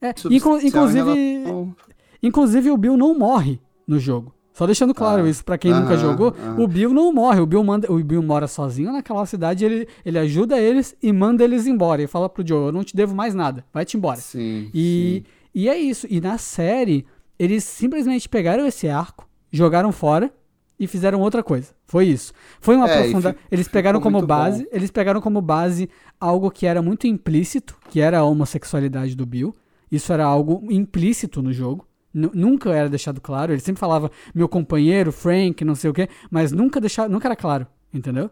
[0.00, 1.12] É, inclu- em inclusive,
[1.44, 1.76] relação-
[2.20, 4.34] inclusive o Bill não morre no jogo.
[4.58, 6.56] Só deixando claro Ah, isso pra quem nunca aham, jogou, aham.
[6.60, 7.38] o Bill não morre.
[7.40, 11.44] O Bill manda, o Bill mora sozinho naquela cidade, ele, ele ajuda eles e manda
[11.44, 12.02] eles embora.
[12.02, 14.16] E fala pro Joe, eu não te devo mais nada, vai-te embora.
[14.18, 14.68] Sim.
[14.74, 15.22] E,
[15.54, 16.08] e é isso.
[16.10, 17.06] E na série,
[17.38, 20.28] eles simplesmente pegaram esse arco, jogaram fora
[20.76, 21.68] e fizeram outra coisa.
[21.86, 22.32] Foi isso.
[22.60, 23.32] Foi uma É, e aprofunda...
[23.34, 24.68] fi- Eles pegaram como base, bom.
[24.72, 25.88] eles pegaram como base
[26.20, 29.54] algo que era muito implícito, que era a homossexualidade do Bill.
[29.90, 31.86] Isso era algo implícito no jogo.
[32.12, 33.52] Nu- nunca era deixado claro.
[33.52, 37.36] Ele sempre falava meu companheiro, Frank, não sei o quê, mas nunca deixava, nunca era
[37.36, 38.30] claro, entendeu?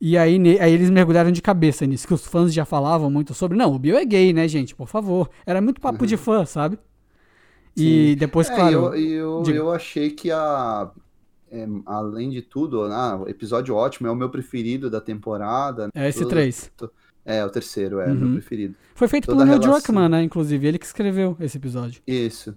[0.00, 3.56] E aí, aí eles mergulharam de cabeça nisso, que os fãs já falavam muito sobre.
[3.56, 4.74] Não, o Bill é gay, né, gente?
[4.74, 5.30] Por favor.
[5.46, 6.76] Era muito papo de fã, sabe?
[7.76, 8.94] E depois, É, claro.
[8.96, 10.90] eu, eu, eu achei que a.
[11.50, 15.88] é, além de tudo, ah, o episódio ótimo, é o meu preferido da temporada.
[15.94, 16.70] É esse Todo- 3.
[17.24, 18.14] É, o terceiro, é o Uhum.
[18.16, 18.74] meu preferido.
[18.96, 19.60] Foi feito Toda pelo Neil.
[19.60, 20.22] Druckmann, né?
[20.24, 22.02] Inclusive, ele que escreveu esse episódio.
[22.06, 22.54] Isso.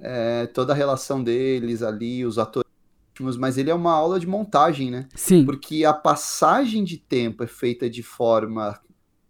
[0.00, 2.66] É, toda a relação deles ali, os atores,
[3.38, 5.06] mas ele é uma aula de montagem, né?
[5.14, 5.44] Sim.
[5.44, 8.78] Porque a passagem de tempo é feita de forma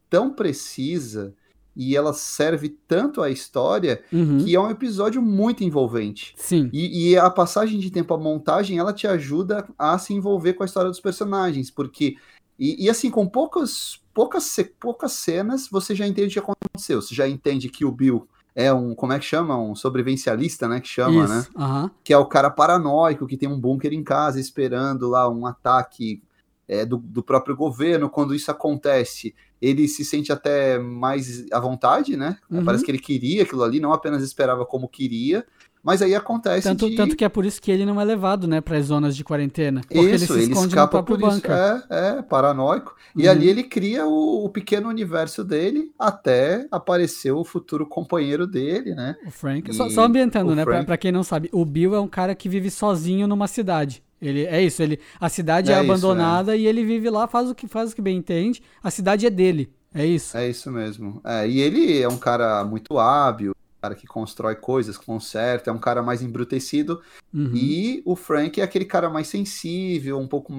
[0.09, 1.35] tão precisa
[1.77, 4.39] e ela serve tanto à história Uhum.
[4.39, 6.33] que é um episódio muito envolvente.
[6.37, 6.71] Sim.
[6.73, 10.63] E, e a passagem de tempo, a montagem, ela te ajuda a se envolver com
[10.63, 12.17] a história dos personagens, porque
[12.59, 17.03] e, e assim com poucas poucas poucas cenas você já entende o que aconteceu.
[17.03, 20.81] Você já entende que o Bill é um como é que chama um sobrevivencialista, né?
[20.81, 21.39] Que chama, né?
[21.41, 21.51] Isso.
[21.57, 21.91] Aham.
[22.03, 26.23] que é o cara paranoico que tem um bunker em casa esperando lá um ataque
[26.69, 28.09] é, do, do próprio governo.
[28.09, 32.39] Quando isso acontece, ele se sente até mais à vontade, né?
[32.51, 32.65] Uhum.
[32.65, 35.45] Parece que ele queria aquilo ali, não apenas esperava como queria,
[35.85, 36.97] mas aí acontece Tanto, de...
[36.97, 39.23] tanto que é por isso que ele não é levado, né, para as zonas de
[39.23, 39.83] quarentena.
[39.83, 41.31] Porque ele Isso, se ele, esconde no escapa por isso.
[41.31, 41.51] bunker.
[41.53, 41.85] É,
[42.19, 42.97] é, paranoico.
[43.17, 43.31] E Uhum.
[43.31, 49.15] ali ele cria o, o pequeno universo dele até aparecer o futuro companheiro dele, né?
[49.27, 49.71] O Frank.
[49.71, 50.65] E Só, só ambientando, o né?
[50.65, 54.03] Frank- pra quem não sabe, o Bill é um cara que vive sozinho numa cidade.
[54.23, 57.51] Ele é isso, ele a cidade é, É isso, abandonada e ele vive lá, faz
[57.51, 58.63] o que faz o que bem entende.
[58.83, 59.71] A cidade é dele.
[59.95, 60.37] É isso.
[60.37, 61.21] É isso mesmo.
[61.25, 63.55] É, e ele é um cara muito hábil,
[63.85, 67.03] cara que constrói coisas, conserta, é um cara mais embrutecido.
[67.33, 67.53] Uhum.
[67.55, 70.53] E o Frank é aquele cara mais sensível, um pouco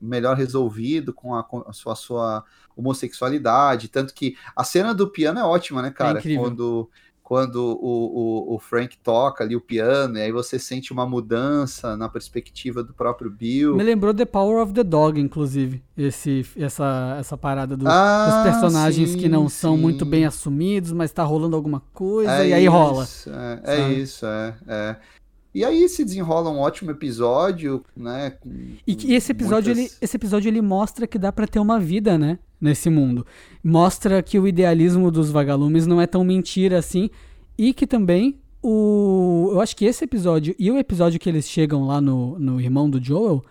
[0.00, 3.88] melhor resolvido com a, com a sua, sua homossexualidade.
[3.88, 6.20] Tanto que a cena do piano é ótima, né, cara?
[6.20, 6.42] incrível.
[6.42, 6.90] quando
[7.30, 11.96] quando o, o, o Frank toca ali o piano, e aí você sente uma mudança
[11.96, 13.76] na perspectiva do próprio Bill.
[13.76, 18.42] Me lembrou The Power of the Dog, inclusive, esse, essa, essa parada do- Ah, dos
[18.52, 20.10] personagens que não sim, são muito sim.
[20.10, 23.04] bem assumidos, mas tá rolando alguma coisa É e aí rola.
[23.04, 24.00] isso, É, é sabe?
[24.02, 24.96] isso, é, é.
[25.54, 28.34] E aí se desenrola um ótimo episódio, né?
[28.86, 31.78] E que esse episódio, muitas- ele, esse episódio ele mostra que dá pra ter uma
[31.80, 32.38] vida, né?
[32.60, 33.26] Nesse mundo.
[33.64, 37.10] Mostra que o idealismo dos vagalumes não é tão mentira assim.
[37.58, 39.48] E que também o.
[39.52, 42.88] Eu acho que esse episódio e o episódio que eles chegam lá no, no irmão
[42.88, 43.42] do Joel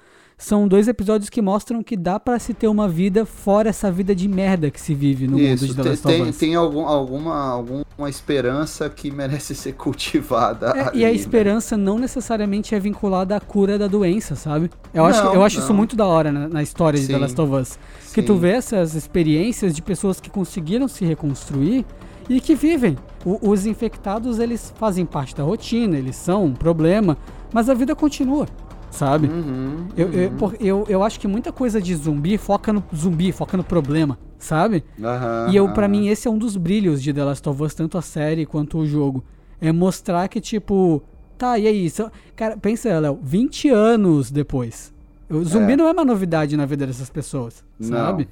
[0.41, 4.15] são dois episódios que mostram que dá pra se ter uma vida fora essa vida
[4.15, 6.37] de merda que se vive no mundo de Isso, The tem, Last of tem, Us.
[6.37, 10.67] tem algum, alguma, alguma esperança que merece ser cultivada.
[10.75, 11.13] É, ali, e a né?
[11.13, 14.71] esperança não necessariamente é vinculada à cura da doença, sabe?
[14.93, 17.19] Eu acho, Não, eu acho isso muito da hora na, na história de The Sim,
[17.19, 17.79] Last of Us.
[18.13, 18.39] Que tu sim.
[18.39, 21.85] vê essas experiências de pessoas que conseguiram se reconstruir
[22.29, 22.97] e que vivem.
[23.25, 27.17] O- os infectados, eles fazem parte da rotina, eles são um problema,
[27.53, 28.47] mas a vida continua,
[28.91, 29.27] sabe?
[29.27, 30.37] Uhum, Eu, eu, uhum.
[30.37, 34.17] por- eu, eu acho que muita coisa de zumbi foca no zumbi, foca no problema,
[34.37, 34.83] sabe?
[35.01, 37.73] Aham, E eu, para mim, esse é um dos brilhos de The Last of Us,
[37.73, 39.23] tanto a série quanto o jogo.
[39.61, 41.01] É mostrar que, tipo,
[41.37, 41.89] tá, e aí?
[41.89, 44.93] Só- Cara, pensa, Léo, 20 anos depois.
[45.29, 45.75] O zumbi É.
[45.77, 48.27] não é uma novidade na vida dessas pessoas, Não, sabe?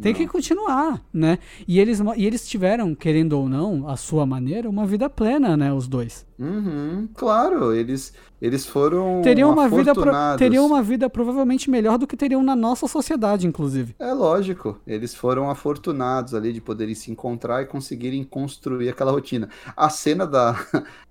[0.00, 1.38] Tem que continuar, né?
[1.66, 5.72] E eles, e eles tiveram, querendo ou não, a sua maneira, uma vida plena, né?
[5.72, 6.26] Os dois.
[6.38, 9.92] Uhum, claro, eles, eles foram Teriam uma, vida
[10.38, 13.96] teriam uma vida provavelmente melhor do que teriam na nossa sociedade, inclusive.
[13.98, 19.48] É lógico, eles foram afortunados ali de poderem se encontrar e conseguirem construir aquela rotina.
[19.76, 20.54] A cena da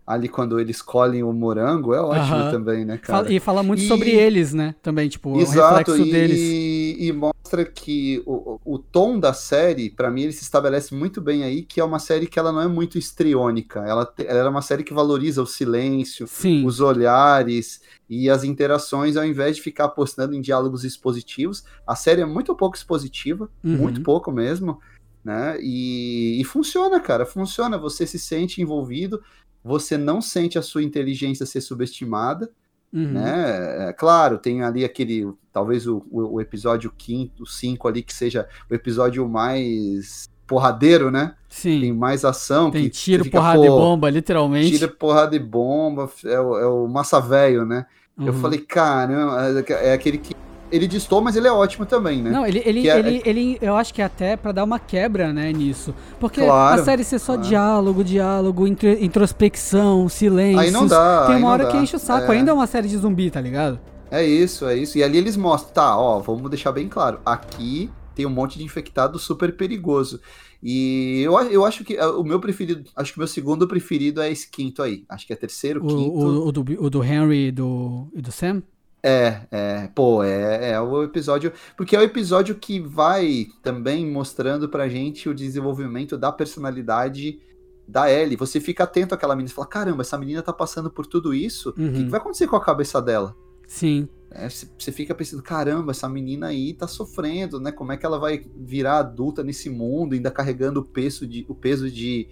[0.08, 2.50] ali quando eles colhem o morango é Aham.
[2.50, 3.30] também, né, cara?
[3.30, 4.74] e fala muito E- sobre eles, né?
[4.82, 6.40] Também, tipo, o Exato, reflexo e, deles.
[6.40, 11.20] e mostra que o, o o tom da série, pra mim, ele se estabelece muito
[11.20, 13.80] bem aí, que é uma série que ela não é muito histriônica.
[13.86, 16.66] Ela, te- ela é uma série que valoriza o silêncio, Sim.
[16.66, 21.64] os olhares e as interações, ao invés de ficar apostando em diálogos expositivos.
[21.86, 23.76] A série é muito pouco expositiva, Uhum.
[23.78, 24.80] muito pouco mesmo,
[25.24, 25.58] né?
[25.62, 27.78] E, e funciona, cara, funciona.
[27.78, 29.22] Você se sente envolvido,
[29.68, 32.50] você não sente a sua inteligência ser subestimada,
[32.94, 33.12] Uhum.
[33.12, 33.90] né?
[33.90, 38.48] É, claro, tem ali aquele, talvez o, o, o episódio quinto, cinco ali, que seja
[38.72, 41.36] o episódio mais porradeiro, né?
[41.50, 41.82] Sim.
[41.82, 42.72] Tem mais ação.
[42.72, 44.72] Tem que tiro, fica, porrada e pô, bomba, literalmente.
[44.72, 47.86] Tira, porrada e bomba, é o, é o massa velho, né?
[48.18, 48.40] Eu Uhum.
[48.40, 50.34] falei, caramba, é aquele que.
[50.72, 52.30] Ele distou, mas ele é ótimo também, né?
[52.30, 55.32] Não, ele, ele, é- ele, ele, eu acho que é até pra dar uma quebra,
[55.32, 55.94] né, nisso.
[56.20, 57.48] Porque Claro, a série ser só claro.
[57.48, 60.60] diálogo, diálogo, intro- introspecção, silêncio.
[60.60, 61.72] Aí não dá, Tem uma hora dá.
[61.72, 62.32] que enche o saco.
[62.32, 62.36] É.
[62.38, 63.80] Ainda é uma série de zumbi, tá ligado?
[64.12, 64.98] É isso, é isso.
[64.98, 67.20] E ali eles mostram, tá, ó, vamos deixar bem claro.
[67.26, 70.20] Aqui tem um monte de infectado super perigoso.
[70.62, 74.32] E eu, eu acho que o meu preferido, acho que o meu segundo preferido é
[74.32, 75.04] esse quinto aí.
[75.08, 76.12] Acho que é terceiro, O, quinto.
[76.12, 78.64] o, o do, o do Henry e do, e do Sam.
[79.08, 81.54] É, é, pô, é, é o episódio.
[81.78, 87.40] Porque é o episódio que vai também mostrando pra gente o desenvolvimento da personalidade
[87.88, 88.36] da Ellie.
[88.36, 91.70] Você fica atento àquela menina e fala: caramba, essa menina tá passando por tudo isso.
[91.70, 91.94] O que, Uhum.
[91.94, 93.36] que vai acontecer com a cabeça dela?
[93.66, 94.10] Sim.
[94.30, 97.72] É, Você você fica pensando, caramba, essa menina aí tá sofrendo, né?
[97.72, 101.56] Como é que ela vai virar adulta nesse mundo, ainda carregando o peso de, o
[101.56, 102.28] peso de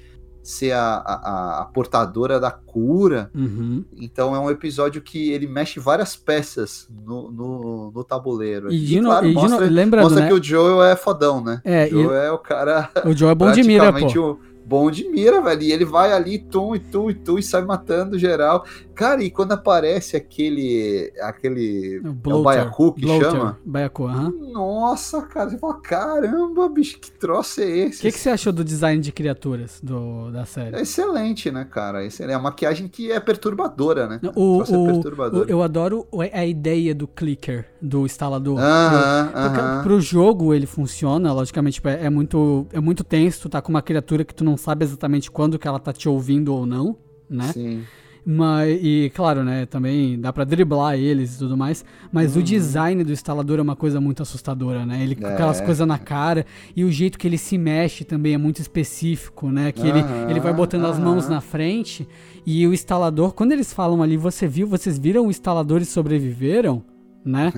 [0.48, 3.32] ser a, a- a portadora da cura?
[3.34, 3.84] Uhum.
[3.98, 8.72] Então é um episódio que ele mexe várias peças no, no, no tabuleiro.
[8.72, 10.28] E de no- e de no- mostra, lembrando, mostra né?
[10.28, 11.62] que o Joel é fodão, né?
[11.64, 14.06] É, o Joel é o cara O Joe é bom de mira, pô.
[14.32, 15.62] o bom de mira, velho.
[15.64, 18.66] E ele vai ali, tum, e tum, e tum, e sai matando geral.
[18.96, 21.12] Cara, e quando aparece aquele.
[21.22, 22.00] aquele.
[22.04, 22.44] O é o Bloater.
[22.44, 23.32] Baiacu que Bloater.
[23.32, 23.60] chama?
[23.66, 24.34] Baiacu, aham.
[24.54, 28.02] Nossa, cara, você fala, caramba, bicho, que troço é O esse?
[28.02, 30.76] que, que você achou do design de criaturas do, da série?
[30.78, 32.06] É excelente, né, cara?
[32.06, 32.32] Excelente.
[32.32, 34.20] É a maquiagem que é perturbadora, né?
[34.36, 35.46] O, troço é o- perturbador.
[35.46, 38.58] o- eu adoro o- a ideia do clicker, do instalador.
[38.60, 39.84] Aham, porque aham.
[39.84, 43.70] Pro jogo ele funciona, logicamente, tipo, é, é muito, é muito tenso, tu tá com
[43.70, 46.96] uma criatura que tu não sabe exatamente quando que ela tá te ouvindo ou não,
[47.30, 47.52] né?
[47.52, 47.84] Sim.
[48.28, 53.04] Mas, e claro, né, também dá pra driblar eles e tudo mais, mas o design
[53.04, 55.04] do instalador é uma coisa muito assustadora, né?
[55.04, 55.30] Ele com Uhum.
[55.30, 55.34] É.
[55.34, 56.44] aquelas coisas na cara
[56.76, 59.72] e o jeito que ele se mexe também é muito específico, né?
[59.72, 62.08] Que ele, Aham, ele vai botando as mãos na frente
[62.46, 66.84] e o instalador, quando eles falam ali, você viu, vocês viram o instalador e sobreviveram?
[67.24, 67.52] Né?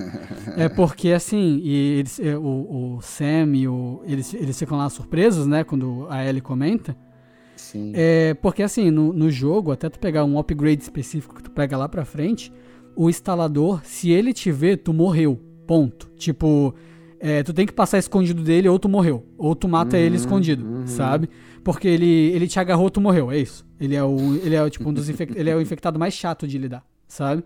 [0.56, 4.02] é porque assim, e eles, é, o, o Sam e o.
[4.06, 5.62] Eles, eles ficam lá surpresos, né?
[5.64, 6.96] Quando a Ellie comenta.
[7.68, 7.92] Sim.
[7.94, 11.76] É, porque assim, no, no jogo, até tu pegar um upgrade específico que tu pega
[11.76, 12.50] lá pra frente,
[12.96, 15.38] o instalador, se ele te ver, tu morreu.
[15.66, 16.10] Ponto.
[16.16, 16.74] Tipo,
[17.20, 19.26] é, tu tem que passar escondido dele ou tu morreu.
[19.36, 21.28] Ou tu mata ele escondido, sabe?
[21.62, 23.66] Porque ele, ele te agarrou, tu morreu, é isso.
[23.78, 26.56] Ele é o, ele é, tipo, um dos ele é o infectado mais chato de
[26.56, 27.44] lidar, sabe?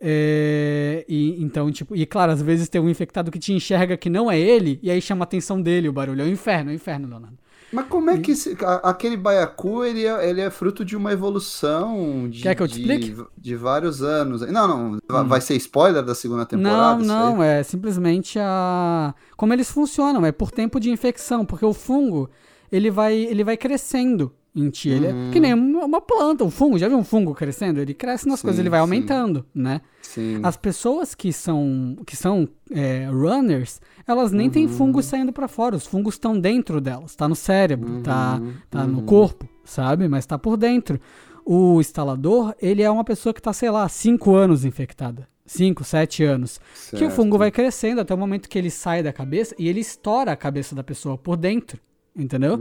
[0.00, 4.10] É, e então, tipo, e claro, às vezes tem um infectado que te enxerga que
[4.10, 6.22] não é ele, e aí chama a atenção dele o barulho.
[6.22, 7.38] É o inferno, é o inferno, Leonardo.
[7.72, 11.12] Mas como é que esse- a- aquele baiacu ele é, ele é fruto de uma
[11.12, 13.20] evolução de, Quer que eu te de- explique?
[13.20, 13.26] Hum.
[13.36, 14.40] de vários anos?
[14.42, 14.98] Não, não.
[15.08, 17.00] va- Vai ser spoiler da segunda Não, temporada?
[17.02, 17.06] aí?
[17.06, 22.30] não, é simplesmente a como eles funcionam, é por tempo de infecção, porque o fungo,
[22.72, 24.32] ele vai ele vai crescendo.
[24.56, 24.88] em ti.
[24.88, 26.78] Ele é que nem uma uma planta, um fungo.
[26.78, 27.78] Já viu um fungo crescendo?
[27.80, 28.82] Ele cresce nas Sim, coisas, ele vai sim.
[28.82, 29.82] aumentando, né?
[30.02, 30.40] Sim.
[30.42, 35.76] As pessoas que são, que são é, runners, elas nem têm fungos saindo pra fora.
[35.76, 37.14] Os fungos estão dentro delas.
[37.14, 38.40] Tá no cérebro, tá,
[38.70, 40.08] tá no corpo, sabe?
[40.08, 40.98] Mas tá por dentro.
[41.44, 45.28] O instalador, ele é uma pessoa que tá, sei lá, 5 anos infectada.
[45.46, 46.58] 5, 7 anos.
[46.90, 47.12] Que o Certo.
[47.12, 50.36] fungo vai crescendo até o momento que ele sai da cabeça e ele estoura a
[50.36, 51.78] cabeça da pessoa por dentro.
[52.16, 52.58] Entendeu?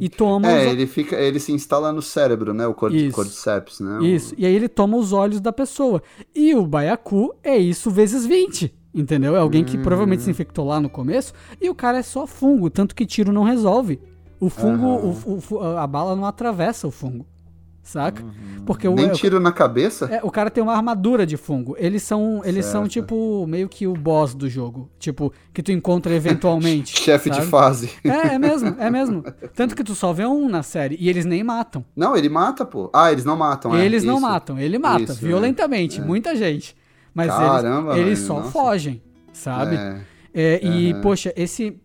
[0.00, 2.66] E toma É, os, ele fica, ele se instala no cérebro, né?
[2.66, 3.14] O cor- Isso.
[3.14, 4.02] cordyceps, né?
[4.02, 4.34] Isso.
[4.38, 6.02] E aí ele toma os olhos da pessoa.
[6.34, 8.74] E o baiacu é isso vezes 20.
[8.94, 9.34] Entendeu?
[9.36, 12.70] É alguém que provavelmente se infectou lá no começo e o cara é só fungo,
[12.70, 14.00] tanto que tiro não resolve.
[14.38, 17.26] O fungo, o- o fu- a bala não atravessa o fungo.
[17.82, 18.24] Saca?
[18.64, 20.06] Porque o, Nem é, tiro na cabeça?
[20.06, 21.76] é, o cara tem uma armadura de fungo.
[21.78, 22.92] Eles são, eles são Certo.
[22.92, 26.96] tipo meio que o boss do jogo, tipo que tu encontra eventualmente.
[26.98, 27.48] Chefe de sabe?
[27.48, 27.90] fase.
[28.02, 29.22] É, é mesmo, é mesmo.
[29.54, 31.84] Tanto que tu só vê um na série e eles nem matam.
[31.94, 32.88] Não, ele mata, pô.
[32.90, 33.84] Ah, eles não matam, é.
[33.84, 34.22] Eles não isso.
[34.22, 35.28] matam, ele mata Isso, é.
[35.28, 36.74] violentamente, muita gente.
[37.14, 38.50] Mas Caramba, eles, eles velho, só nossa.
[38.50, 39.02] fogem,
[39.32, 39.76] sabe?
[39.76, 40.00] É.
[40.34, 41.00] É, e, Aham.
[41.00, 41.80] poxa, esse.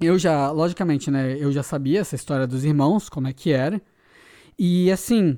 [0.00, 1.36] Eu já, logicamente, né?
[1.38, 3.82] Eu já sabia essa história dos irmãos, como é que era.
[4.56, 5.36] E assim.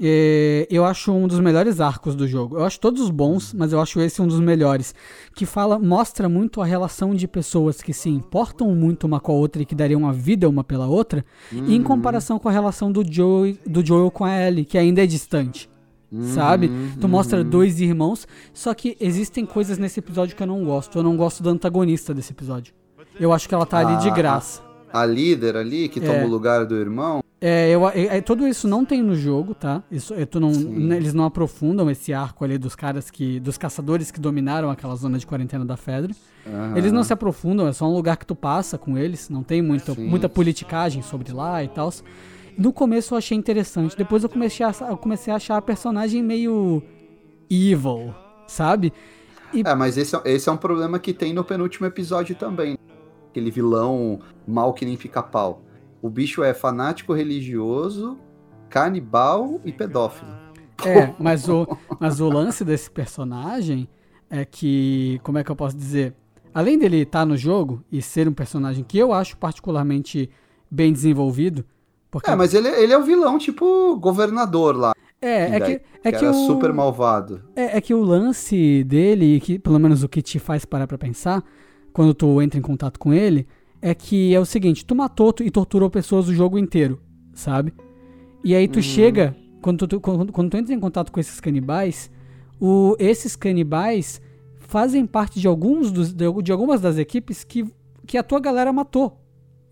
[0.00, 2.56] é, eu acho um dos melhores arcos do jogo.
[2.56, 4.94] Eu acho todos bons, mas eu acho esse um dos melhores.
[5.34, 9.34] Que fala, mostra muito a relação de pessoas que se importam muito uma com a
[9.34, 13.04] outra e que dariam a vida uma pela outra, em comparação com a relação do
[13.04, 15.68] Joel, do Joel com a Ellie, que ainda é distante.
[16.34, 16.70] Sabe?
[17.00, 20.98] Tu mostra dois irmãos, só que existem coisas nesse episódio que eu não gosto.
[20.98, 22.74] Eu não gosto da antagonista desse episódio.
[23.18, 24.62] Eu acho que ela tá ali de Ah, graça.
[24.92, 26.24] A líder ali, que toma É.
[26.24, 27.22] o lugar do irmão.
[27.40, 29.82] É, eu, é, é, tudo isso não tem no jogo, tá?
[29.90, 33.40] Isso, é, tu não, n- eles não aprofundam esse arco ali dos caras que.
[33.40, 36.14] dos caçadores que dominaram aquela zona de quarentena da Fedra.
[36.46, 36.76] Aham.
[36.76, 39.60] Eles não se aprofundam, é só um lugar que tu passa com eles, não tem
[39.62, 40.06] muita, Sim.
[40.06, 41.90] muita politicagem sobre lá e tal.
[42.56, 46.22] No começo eu achei interessante, depois eu comecei a, eu comecei a achar a personagem
[46.22, 46.82] meio
[47.50, 48.14] evil,
[48.46, 48.92] sabe?
[49.54, 52.78] É, mas esse é, esse é um problema que tem no penúltimo episódio também.
[53.30, 55.62] Aquele vilão mal que nem pica-pau.
[56.00, 58.18] O bicho é fanático religioso,
[58.68, 60.30] canibal e pedófilo.
[60.84, 61.66] É, mas o,
[62.00, 63.88] mas o lance desse personagem
[64.28, 66.14] é que, como é que eu posso dizer?
[66.54, 70.28] Além dele estar no jogo e ser um personagem que eu acho particularmente
[70.70, 71.64] bem desenvolvido,
[72.12, 74.92] porque É, mas ele, ele é o vilão, tipo, governador lá.
[75.20, 77.42] é, é que é que era o super malvado.
[77.56, 80.98] É, é que o lance dele, que pelo menos o que te faz parar pra
[80.98, 81.42] pensar,
[81.92, 83.46] quando tu entra em contato com ele,
[83.80, 87.00] é que é o seguinte, tu matou e torturou pessoas o jogo inteiro,
[87.32, 87.72] sabe?
[88.44, 88.82] E aí tu Uhum.
[88.82, 92.10] chega, quando tu, quando, quando tu entra em contato com esses canibais,
[92.60, 94.20] o, esses canibais
[94.58, 97.64] fazem parte de alguns dos, de, de algumas das equipes que,
[98.06, 99.21] que a tua galera matou.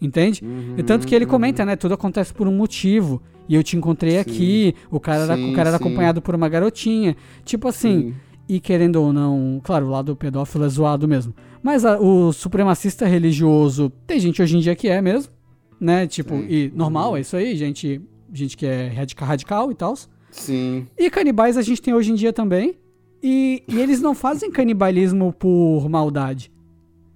[0.01, 0.43] Entende?
[0.45, 1.77] Uhum, E tanto que ele comenta, né?
[1.77, 3.21] Tudo acontece por um motivo.
[3.49, 4.19] E eu te encontrei Sim.
[4.19, 4.75] aqui.
[4.91, 5.85] O cara, era, Sim, o cara era sim.
[5.85, 7.17] acompanhado por uma garotinha.
[7.45, 8.15] Tipo assim, Sim.
[8.49, 11.35] e querendo ou não, claro, o lado pedófilo é zoado mesmo.
[11.63, 15.33] Mas a- o supremacista religioso, tem gente hoje em dia que é mesmo,
[15.79, 16.07] né?
[16.07, 18.01] Tipo, e normal, é isso aí, gente,
[18.33, 19.95] gente que é radical, radical e tal.
[20.31, 20.87] Sim.
[20.97, 22.77] E canibais a gente tem hoje em dia também.
[23.23, 26.51] E, e eles não fazem canibalismo por maldade.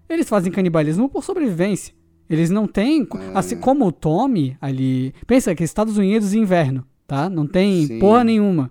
[0.08, 1.94] Eles fazem canibalismo por sobrevivência.
[2.28, 3.02] Eles não têm.
[3.02, 3.30] É.
[3.34, 5.12] Assim como o Tommy ali.
[5.26, 7.28] Pensa que Estados Unidos inverno, tá?
[7.28, 7.98] Não tem Sim.
[7.98, 8.70] porra nenhuma.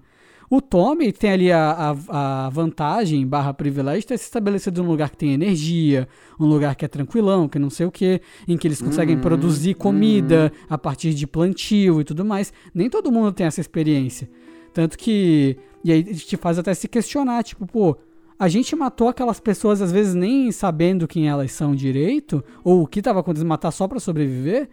[0.49, 4.89] O Tommy tem ali a, a, a vantagem barra privilégio de ter se estabelecido num
[4.89, 6.08] lugar que tem energia,
[6.39, 9.74] um lugar que é tranquilão, que não sei o que, em que eles conseguem produzir
[9.74, 12.54] comida a partir de plantio e tudo mais.
[12.72, 14.30] Nem todo mundo tem essa experiência.
[14.72, 15.58] Tanto que.
[15.84, 17.97] E aí te faz até se questionar, tipo, pô,
[18.38, 22.88] a gente matou aquelas pessoas às vezes nem sabendo quem elas são direito, ou o
[22.88, 24.70] que tava acontecendo, matar só pra sobreviver.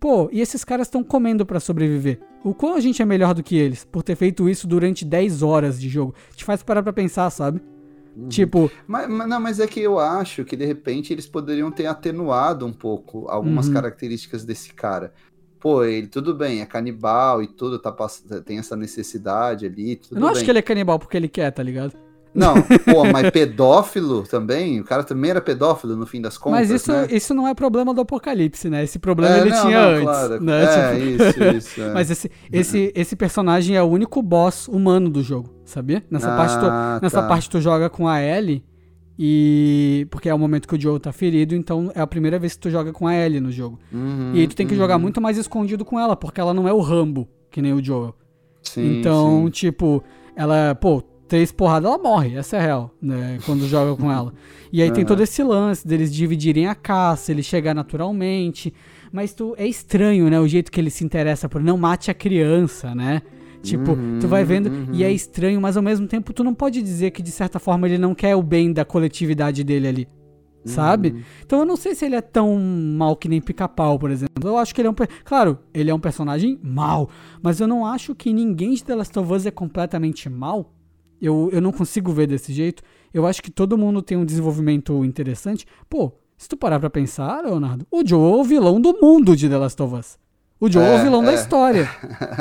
[0.00, 2.20] Pô, e esses caras estão comendo pra sobreviver.
[2.44, 5.42] O quão a gente é melhor do que eles por ter feito isso durante 10
[5.42, 6.14] horas de jogo?
[6.36, 7.62] Te faz parar pra pensar, sabe?
[8.28, 11.86] Tipo, Mas, mas- não, mas é que eu acho que de repente eles poderiam ter
[11.86, 13.72] atenuado um pouco algumas Uhum.
[13.74, 15.12] características desse cara.
[15.58, 17.90] Pô, ele tudo bem, é canibal e tudo, tá,
[18.44, 19.96] tem essa necessidade ali.
[19.96, 20.36] Tudo eu não bem.
[20.36, 21.94] acho que ele é canibal porque ele quer, tá ligado?
[22.34, 24.80] Não, pô, mas pedófilo também?
[24.80, 26.60] O cara também era pedófilo no fim das contas.
[26.60, 27.06] Mas isso, né?
[27.10, 28.82] isso não é problema do Apocalipse, né?
[28.82, 30.02] Esse problema É, ele não, tinha não, antes.
[30.02, 30.42] claro.
[30.42, 30.64] Né?
[30.64, 31.80] É, Tipo- isso, isso.
[31.82, 31.92] é.
[31.92, 36.02] Mas esse, esse, esse personagem é o único boss humano do jogo, sabia?
[36.10, 37.28] Nessa, Ah, parte, tu, nessa tá.
[37.28, 38.64] parte tu joga com a Ellie
[39.18, 40.06] e...
[40.10, 42.60] Porque é o momento que o Joe tá ferido, então é a primeira vez que
[42.60, 43.78] tu joga com a Ellie no jogo.
[43.92, 45.02] Uhum, e aí tu tem que jogar uhum.
[45.02, 48.14] muito mais escondido com ela, porque ela não é o Rambo, que nem o Joel.
[48.62, 49.50] Sim, então, sim.
[49.50, 50.02] tipo,
[50.34, 50.74] ela...
[50.74, 53.38] Pô, três porradas, ela morre, essa é a real, né?
[53.44, 54.32] Quando joga com ela.
[54.72, 58.74] E aí tem todo esse lance deles dividirem a caça, ele chegar naturalmente.
[59.12, 60.40] Mas tu é estranho, né?
[60.40, 63.22] O jeito que ele se interessa por não mate a criança, né?
[63.62, 66.82] Tipo, Uhum, tu vai vendo e é estranho, mas ao mesmo tempo tu não pode
[66.82, 70.08] dizer que de certa forma ele não quer o bem da coletividade dele ali.
[70.66, 71.10] Sabe?
[71.10, 71.22] Uhum.
[71.44, 74.32] Então eu não sei se ele é tão mal que nem pica-pau, por exemplo.
[74.42, 74.94] Eu acho que ele é um.
[75.24, 77.08] Claro, ele é um personagem mal,
[77.42, 80.73] mas eu não acho que ninguém de The Last of Us é completamente mal.
[81.24, 82.82] Eu, eu não consigo ver desse jeito.
[83.12, 85.66] Eu acho que todo mundo tem um desenvolvimento interessante.
[85.88, 89.48] Pô, se tu parar pra pensar, Leonardo, o Joe é o vilão do mundo de
[89.48, 90.18] The Last of Us.
[90.60, 91.34] O Joe é, o É, vilão da é.
[91.34, 91.88] história.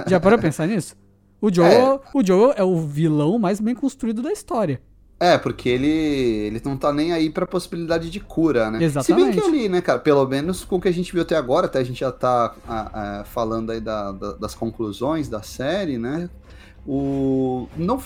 [0.07, 0.95] Já parou pra pensar nisso?
[1.41, 1.99] O Joe, É.
[2.13, 4.81] o Joe é o vilão mais bem construído da história.
[5.19, 8.83] É, porque ele, ele não tá nem aí pra possibilidade de cura, né?
[8.83, 9.25] Exatamente.
[9.25, 11.35] Se bem que ali, né, cara, pelo menos com o que a gente viu até
[11.37, 15.41] agora, até a gente já tá ah, ah, falando aí da- da- das conclusões da
[15.41, 16.29] série, né?
[16.85, 18.01] O, não,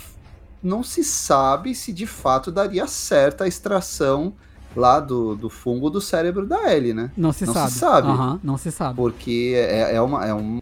[0.67, 4.33] não se sabe se de fato daria certo a extração
[4.75, 7.11] lá do, do fungo do cérebro da Ellie, né?
[7.17, 7.71] Não se Não se sabe.
[7.71, 8.07] sabe.
[8.09, 8.95] Aham, não se sabe.
[8.95, 10.61] Porque é, é uma, é uma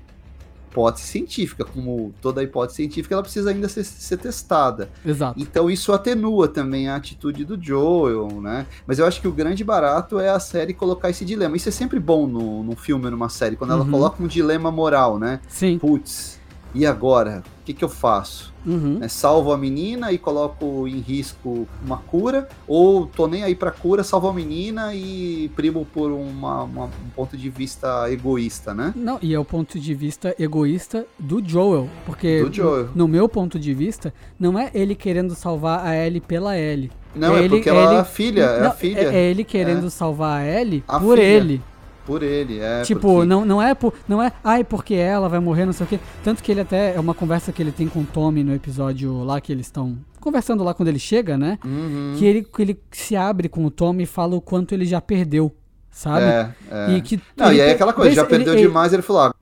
[0.72, 4.90] hipótese científica, como toda hipótese científica, ela precisa ainda ser, ser testada.
[5.06, 5.40] Exato.
[5.40, 8.66] Então isso atenua também a atitude do Joel, né?
[8.86, 11.56] Mas eu acho que o grande barato é a série colocar esse dilema.
[11.58, 13.92] Isso é sempre bom no, num filme, numa série, quando ela Uhum.
[13.92, 15.40] coloca um dilema moral, né?
[15.48, 15.78] Sim.
[15.80, 16.40] Putz,
[16.76, 17.42] e agora?
[17.62, 18.54] O que, que eu faço?
[18.64, 19.00] Uhum.
[19.00, 22.48] Né, salvo a menina e coloco em risco uma cura?
[22.68, 27.10] Ou tô nem aí pra cura, salvo a menina e primo por uma- uma- um
[27.16, 28.94] ponto de vista egoísta, né?
[28.96, 31.90] Não, e é o ponto de vista egoísta do Joel.
[32.06, 32.90] Porque, Do Joel.
[32.94, 36.92] no meu ponto de vista, não é ele querendo salvar a Ellie pela Ellie.
[37.16, 39.00] Não, é, ele- porque ela é ele- a filha, é Não, a filha.
[39.00, 41.26] É, é ele querendo salvar a Ellie A por filha.
[41.28, 41.62] ele.
[42.06, 42.82] Por ele, é.
[42.84, 43.94] tipo, porque- não, não é por.
[44.08, 46.00] Não é, ai, porque ela vai morrer, não sei o quê.
[46.24, 46.96] Tanto que ele até.
[46.96, 49.98] É uma conversa que ele tem com o Tommy no episódio lá que eles estão
[50.22, 51.58] conversando lá quando ele chega, né?
[51.66, 52.16] Uhum.
[52.18, 55.02] Que ele, que ele se abre com o Tommy e fala o quanto ele já
[55.02, 55.52] perdeu.
[55.90, 56.26] Sabe?
[56.26, 56.92] É, é.
[56.92, 59.02] E que Não, ele e aí per- aquela coisa, já ele- perdeu ele- demais, ele
[59.02, 59.34] falou, ah,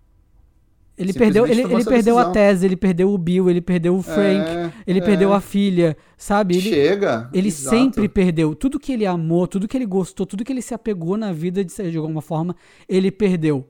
[0.95, 2.29] Ele perdeu, ele, ele perdeu a.
[2.29, 5.97] Tese, ele perdeu o Bill, ele perdeu o Frank, é, ele é, perdeu a filha,
[6.15, 6.55] sabe?
[6.55, 7.29] Ele, Chega.
[7.33, 7.75] ele exato.
[7.75, 8.53] sempre perdeu.
[8.53, 11.65] Tudo que ele amou, tudo que ele gostou, tudo que ele se apegou na vida
[11.65, 12.55] de, de alguma forma,
[12.87, 13.67] ele perdeu.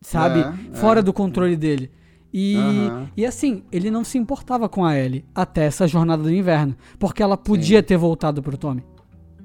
[0.00, 0.40] Sabe?
[0.40, 1.02] É, Fora é.
[1.02, 1.90] do controle dele.
[2.32, 3.10] E, Aham.
[3.16, 6.76] e assim, ele não se importava com a Ellie até essa jornada do inverno.
[6.98, 8.84] Porque ela podia ter voltado pro Tommy.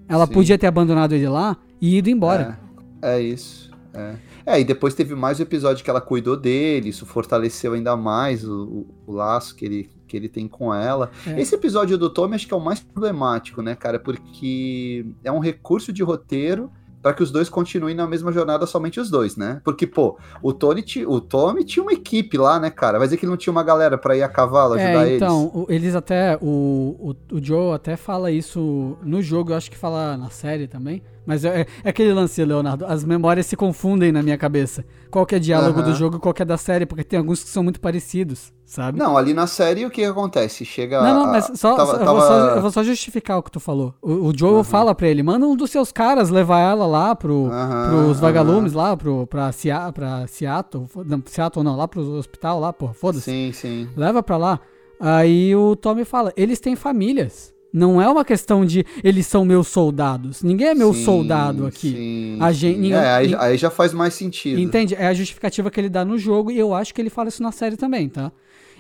[0.08, 0.34] Ela Sim.
[0.34, 2.60] podia ter abandonado ele lá e ido embora.
[3.02, 3.72] É, é isso.
[3.94, 4.16] É.
[4.46, 8.44] é, e depois teve mais um episódio que ela cuidou dele, isso fortaleceu ainda mais
[8.48, 11.10] o, o- o laço que ele, que ele tem com ela.
[11.28, 11.40] É.
[11.42, 14.00] Esse episódio do Tommy acho que é o mais problemático, né, cara?
[14.00, 16.70] Porque é um recurso de roteiro
[17.02, 19.60] para que os dois continuem na mesma jornada, somente os dois, né?
[19.66, 22.98] Porque, pô, o Tony, o Tommy tinha uma equipe lá, né, cara?
[22.98, 25.54] Vai dizer que não tinha uma galera para ir a cavalo ajudar É, então, eles.
[25.54, 26.38] o- eles até.
[26.42, 30.66] O, o, o Joe até fala isso no jogo, eu acho que fala na série
[30.66, 31.04] também.
[31.26, 32.86] Mas é, é aquele lance, Leonardo.
[32.86, 34.84] As memórias se confundem na minha cabeça.
[35.10, 35.90] Qual que é diálogo Aham.
[35.92, 38.52] do jogo e qual que é da série, porque tem alguns que são muito parecidos,
[38.66, 38.98] sabe?
[39.00, 40.66] Não, ali na série o que, acontece?
[40.66, 41.02] Chega.
[41.02, 43.44] Não, não, a- mas só, tava- eu, vou tava- só, eu vou só justificar o
[43.44, 43.94] que tu falou.
[44.02, 47.48] O, o Joel fala pra ele, manda um dos seus caras levar ela lá pro,
[47.52, 52.60] Aham, pros vagalumes lá, pro, pra, Sea, pra Seattle, não, Seattle não, lá pro hospital
[52.60, 53.24] lá, porra, foda-se.
[53.26, 53.88] Sim, sim.
[53.96, 54.60] Leva pra lá.
[55.00, 57.53] Aí o Tommy fala, eles têm famílias.
[57.74, 60.44] Não é uma questão de eles são meus soldados.
[60.44, 61.90] Ninguém é meu Sim, soldado aqui.
[61.92, 64.60] sim, A gente- ninguém- É, aí, aí já faz mais sentido.
[64.60, 64.94] Entende?
[64.94, 67.42] É a justificativa que ele dá no jogo e eu acho que ele fala isso
[67.42, 68.32] na série também, tá?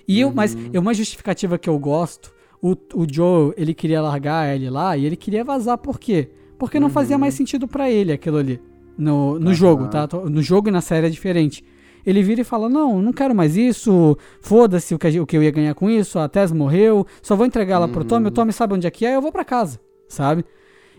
[0.08, 0.70] E eu, mas Uhum.
[0.74, 2.32] é uma justificativa que eu gosto.
[2.62, 6.30] O, o Joe, ele queria largar a Ellie lá e ele queria vazar por quê?
[6.60, 8.62] Porque não fazia mais sentido pra ele aquilo ali.
[8.98, 9.54] No, no Uhum.
[9.56, 10.08] jogo, tá?
[10.30, 11.64] No jogo e na série é diferente.
[12.06, 14.18] Ele vira e fala: Não, não quero mais isso.
[14.42, 16.20] Foda-se o que, o que eu ia ganhar com isso.
[16.20, 17.06] A Tess morreu.
[17.22, 18.28] Só vou entregar ela pro Tommy.
[18.28, 19.16] O Tommy sabe onde é que é.
[19.16, 20.44] Eu vou pra casa, sabe?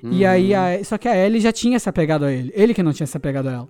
[0.02, 2.52] E aí, a- só que a Ellie já tinha se apegado a ele.
[2.54, 3.68] Ele que não tinha se apegado a ela.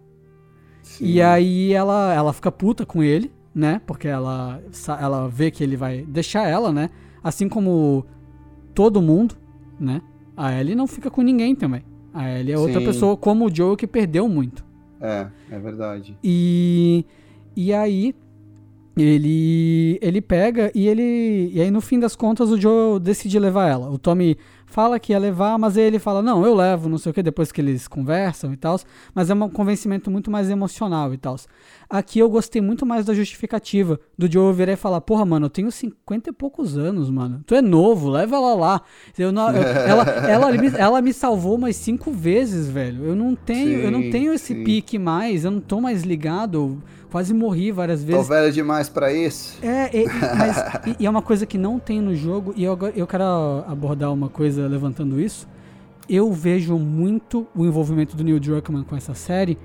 [0.82, 1.04] Sim.
[1.06, 3.80] E aí ela, ela fica puta com ele, né?
[3.86, 4.60] Porque ela,
[5.00, 6.90] ela vê que ele vai deixar ela, né?
[7.22, 8.04] Assim como
[8.74, 9.36] todo mundo,
[9.78, 10.02] né?
[10.36, 11.82] A Ellie não fica com ninguém também.
[12.12, 12.86] A Ellie é outra Sim.
[12.86, 14.64] pessoa como o Joe que perdeu muito.
[15.00, 16.18] É, é verdade.
[16.22, 17.04] E,
[17.56, 18.14] e aí
[18.96, 23.68] ele ele pega e ele e aí no fim das contas o Joe decide levar
[23.68, 23.90] ela.
[23.90, 24.36] O Tommy
[24.66, 27.52] fala que ia levar, mas ele fala, não, eu levo, não sei o que, depois
[27.52, 28.78] que eles conversam e tal.
[29.14, 31.36] Mas é um convencimento muito mais emocional e tal.
[31.96, 35.50] Aqui eu gostei muito mais da justificativa do Joe virar e falar, porra, mano, eu
[35.50, 37.40] tenho 50 e poucos anos, mano.
[37.46, 38.82] Tu é novo, leva ela lá.
[39.16, 43.04] Eu não, eu- ela, ela, me, ela me salvou umas cinco vezes, velho.
[43.04, 44.64] Eu não tenho, eu não Sim, tenho esse sim.
[44.64, 46.54] pique mais, eu não tô mais ligado.
[46.56, 46.78] Eu
[47.12, 48.26] quase morri várias Tô vezes.
[48.28, 49.56] velho demais pra isso.
[49.62, 50.04] É, e,
[50.36, 50.56] mas,
[50.98, 53.22] e, e é uma coisa que não tem no jogo, e eu, eu quero
[53.68, 55.46] abordar uma coisa levantando isso.
[56.08, 59.56] Eu vejo muito o envolvimento do Neil Druckmann com essa série,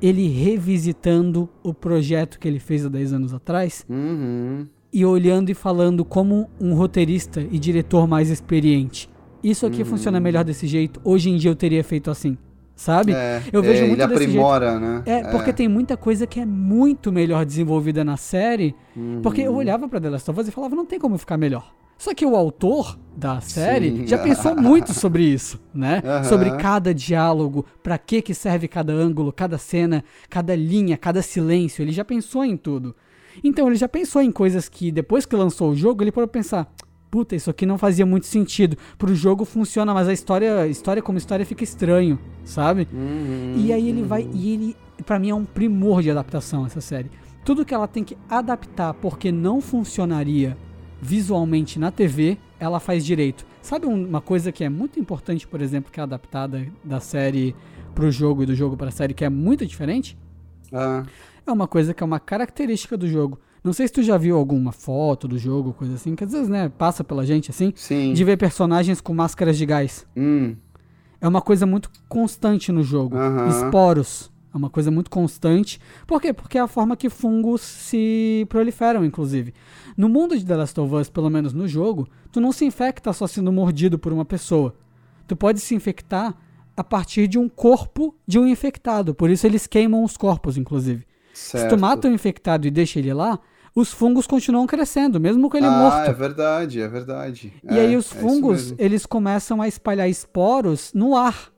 [0.00, 4.66] ele revisitando o projeto que ele fez há 10 anos atrás, Uhum.
[4.92, 9.08] e olhando e falando como um roteirista e diretor mais experiente.
[9.42, 12.36] Isso aqui funciona melhor desse jeito, hoje em dia eu teria feito assim,
[12.74, 13.12] sabe?
[13.12, 14.30] É, eu vejo é, muito ele desse jeito.
[14.38, 15.02] aprimora, né?
[15.06, 18.74] É, porque tem muita coisa que é muito melhor desenvolvida na série.
[19.22, 19.46] Porque Uhum.
[19.46, 21.72] eu olhava pra The Last of Us e falava, não tem como ficar melhor.
[21.98, 24.06] Só que o autor da série Sim.
[24.06, 26.02] já pensou muito sobre isso, né?
[26.04, 26.24] Aham.
[26.24, 31.82] Sobre cada diálogo, pra que que serve cada ângulo, cada cena, cada linha, cada silêncio.
[31.82, 32.94] Ele já pensou em tudo.
[33.42, 36.70] Então ele já pensou em coisas que depois que lançou o jogo, ele pra pensar,
[37.10, 38.76] puta, isso aqui não fazia muito sentido.
[38.98, 42.86] Pro jogo funciona, mas a história, história como história fica estranho, sabe?
[42.92, 43.54] Uhum.
[43.56, 44.28] E aí ele vai.
[44.32, 47.10] E ele, pra mim, é um primor de adaptação essa série.
[47.44, 50.56] Tudo que ela tem que adaptar porque não funcionaria
[51.06, 53.46] visualmente na TV, ela faz direito.
[53.62, 57.54] Sabe um- uma coisa que é muito importante, por exemplo, que é adaptada da série
[57.94, 60.18] pro jogo e do jogo pra série, que é muito diferente?
[60.72, 61.04] Ah,
[61.46, 63.38] É uma coisa que é uma característica do jogo.
[63.62, 66.48] Não sei se tu já viu alguma foto do jogo, coisa assim, que às vezes,
[66.48, 68.12] né, passa pela gente assim, sim.
[68.12, 70.04] de ver personagens com máscaras de gás.
[70.16, 70.56] Hum,
[71.20, 73.16] É uma coisa muito constante no jogo.
[73.16, 73.48] Aham.
[73.48, 74.30] Esporos.
[74.56, 75.78] É uma coisa muito constante.
[76.06, 76.32] Por quê?
[76.32, 79.52] Porque é a forma que fungos se proliferam, inclusive.
[79.96, 83.12] No mundo de The Last of Us, pelo menos no jogo, tu não se infecta
[83.12, 84.74] só sendo mordido por uma pessoa.
[85.26, 86.34] Tu pode se infectar
[86.74, 89.14] a partir de um corpo de um infectado.
[89.14, 91.06] Por isso eles queimam os corpos, inclusive.
[91.34, 91.74] Se certo.
[91.74, 93.38] tu mata o infectado e deixa ele lá,
[93.74, 96.08] os fungos continuam crescendo, mesmo com ele ah, morto.
[96.10, 97.52] é verdade, é verdade.
[97.62, 98.76] E É, aí os é fungos, mesmo.
[98.78, 101.50] eles começam a espalhar esporos no ar.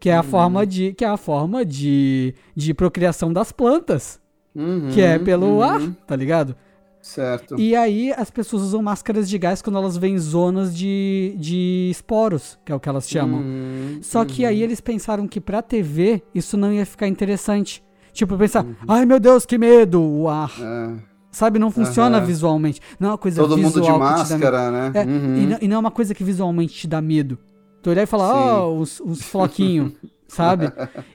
[0.00, 0.20] Que é Uhum.
[0.20, 4.20] a forma de que é a forma de, de procriação das plantas,
[4.54, 6.54] Uhum, que é pelo uhum, ar, tá ligado?
[7.00, 7.58] Certo.
[7.58, 12.58] E aí as pessoas usam máscaras de gás quando elas veem zonas de, de esporos,
[12.64, 13.40] que é o que elas chamam.
[13.40, 17.82] Uhum, Só que aí eles pensaram que pra TV isso não ia ficar interessante.
[18.12, 18.74] Tipo, pensar, Uhum.
[18.88, 20.52] ai meu Deus, que medo, o ar.
[20.60, 21.08] é.
[21.30, 22.80] Sabe, não funciona visualmente.
[22.98, 24.90] Não é uma coisa Todo visual mundo de máscara, né?
[24.94, 25.36] É, Uhum.
[25.36, 27.38] e, não, e não é uma coisa que visualmente te dá medo.
[27.82, 29.92] Tu olhar e falar, ó, os, os floquinhos,
[30.28, 30.72] sabe?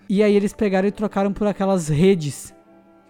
[0.09, 2.53] E aí eles pegaram e trocaram por aquelas redes,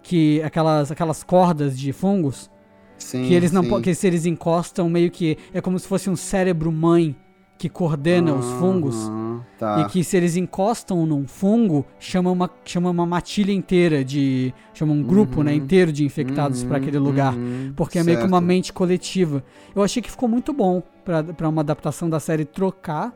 [0.02, 2.50] que aquelas, aquelas cordas de fungos,
[2.98, 3.82] Sim, que eles não sim.
[3.82, 7.16] que se eles encostam meio que é como se fosse um cérebro mãe
[7.58, 9.10] que coordena os fungos.
[9.58, 9.82] Tá.
[9.82, 14.54] E que se eles encostam num fungo, chama uma, chama uma matilha inteira de.
[14.74, 17.34] chama um grupo, né, inteiro de infectados pra aquele lugar.
[17.34, 19.44] uhum, Porque é meio que uma mente coletiva.
[19.74, 20.84] Eu achei que ficou muito bom
[21.38, 23.14] pra uma adaptação da série trocar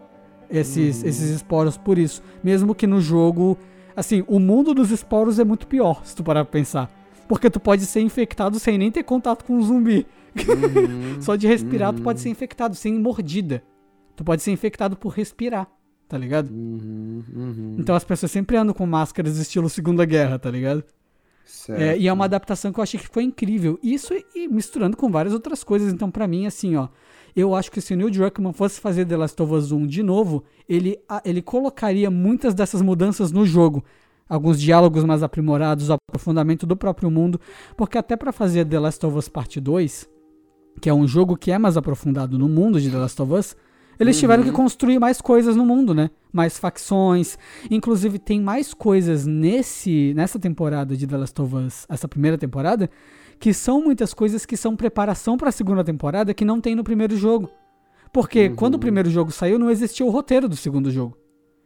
[0.49, 1.09] esses, Uhum.
[1.09, 2.21] esses esporos por isso.
[2.43, 3.57] Mesmo que no jogo.
[3.95, 6.91] Assim, o mundo dos esporos é muito pior, se tu parar pra pensar.
[7.27, 10.05] Porque tu pode ser infectado sem nem ter contato com um zumbi.
[10.35, 13.63] Uhum, Só de respirar, tu pode ser infectado sem mordida.
[14.15, 15.67] Tu pode ser infectado por respirar,
[16.07, 16.49] tá ligado?
[16.51, 20.83] uhum, uhum, Então as pessoas sempre andam com máscaras estilo Segunda Guerra, tá ligado?
[21.69, 23.79] É, e é uma adaptação que eu achei que foi incrível.
[23.81, 25.93] Isso e, e misturando com várias outras coisas.
[25.93, 26.87] Então, pra mim, assim, ó,
[27.39, 30.01] eu acho que se o Neil Druckmann fosse fazer The Last of Us 1 de
[30.01, 33.85] novo, ele, ele colocaria muitas dessas mudanças no jogo.
[34.27, 37.39] Alguns diálogos mais aprimorados, o aprofundamento do próprio mundo.
[37.77, 40.09] Porque até pra fazer The Last of Us Parte 2,
[40.81, 43.55] que é um jogo que é mais aprofundado no mundo de The Last of Us,
[43.99, 46.09] eles tiveram que construir mais coisas no mundo, né?
[46.33, 47.37] Mais facções.
[47.69, 52.89] Inclusive, tem mais coisas nesse nessa temporada de The Last of Us, essa primeira temporada,
[53.39, 56.83] que são muitas coisas que são preparação para a segunda temporada que não tem no
[56.83, 57.49] primeiro jogo.
[58.11, 61.17] Porque quando o primeiro jogo saiu, não existia o roteiro do segundo jogo.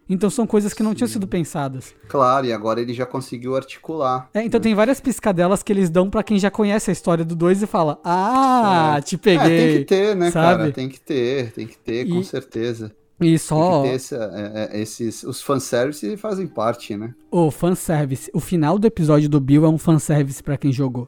[0.10, 1.96] Então são coisas que não tinham sido pensadas.
[2.10, 4.30] Claro, e agora ele já conseguiu articular.
[4.34, 7.34] É, então tem várias piscadelas que eles dão pra quem já conhece a história do
[7.36, 9.40] 2 e fala: Ah, te peguei.
[9.54, 10.58] É, tem que ter, né, sabe?
[10.58, 10.72] cara?
[10.74, 12.92] Tem que ter, tem que ter, com E- certeza.
[13.22, 15.24] E Tem só que ter essa- é, é, esses.
[15.24, 17.14] Os fanservice fazem parte, né?
[17.30, 18.30] o fanservice.
[18.34, 21.08] O final do episódio do Bill é um fanservice pra quem jogou.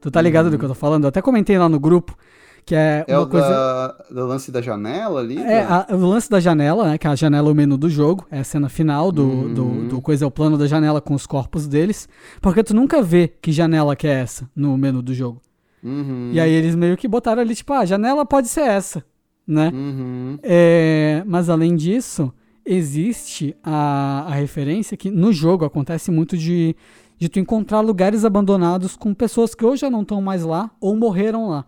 [0.00, 1.04] Tu tá ligado do que eu tô falando?
[1.04, 2.16] Eu até comentei lá no grupo
[2.64, 3.48] que é, É uma coisa.
[3.48, 5.38] da, do lance da janela ali?
[5.38, 6.98] É, da- a- o lance da janela, né?
[6.98, 8.26] Que é a janela é o menu do jogo.
[8.30, 9.54] É a cena final do, Uhum.
[9.54, 12.08] do, do coisa, é o plano da janela com os corpos deles.
[12.42, 15.40] Porque tu nunca vê que janela que é essa no menu do jogo.
[15.82, 16.30] Uhum.
[16.32, 19.02] E aí eles meio que botaram ali, tipo, ah, a janela pode ser essa.
[19.46, 19.70] né?
[19.72, 20.38] Uhum.
[20.42, 22.30] É, mas além disso,
[22.66, 26.76] existe a, a referência que no jogo acontece muito de,
[27.18, 30.96] de tu encontrar lugares abandonados com pessoas que hoje já não estão mais lá ou
[30.96, 31.64] morreram lá.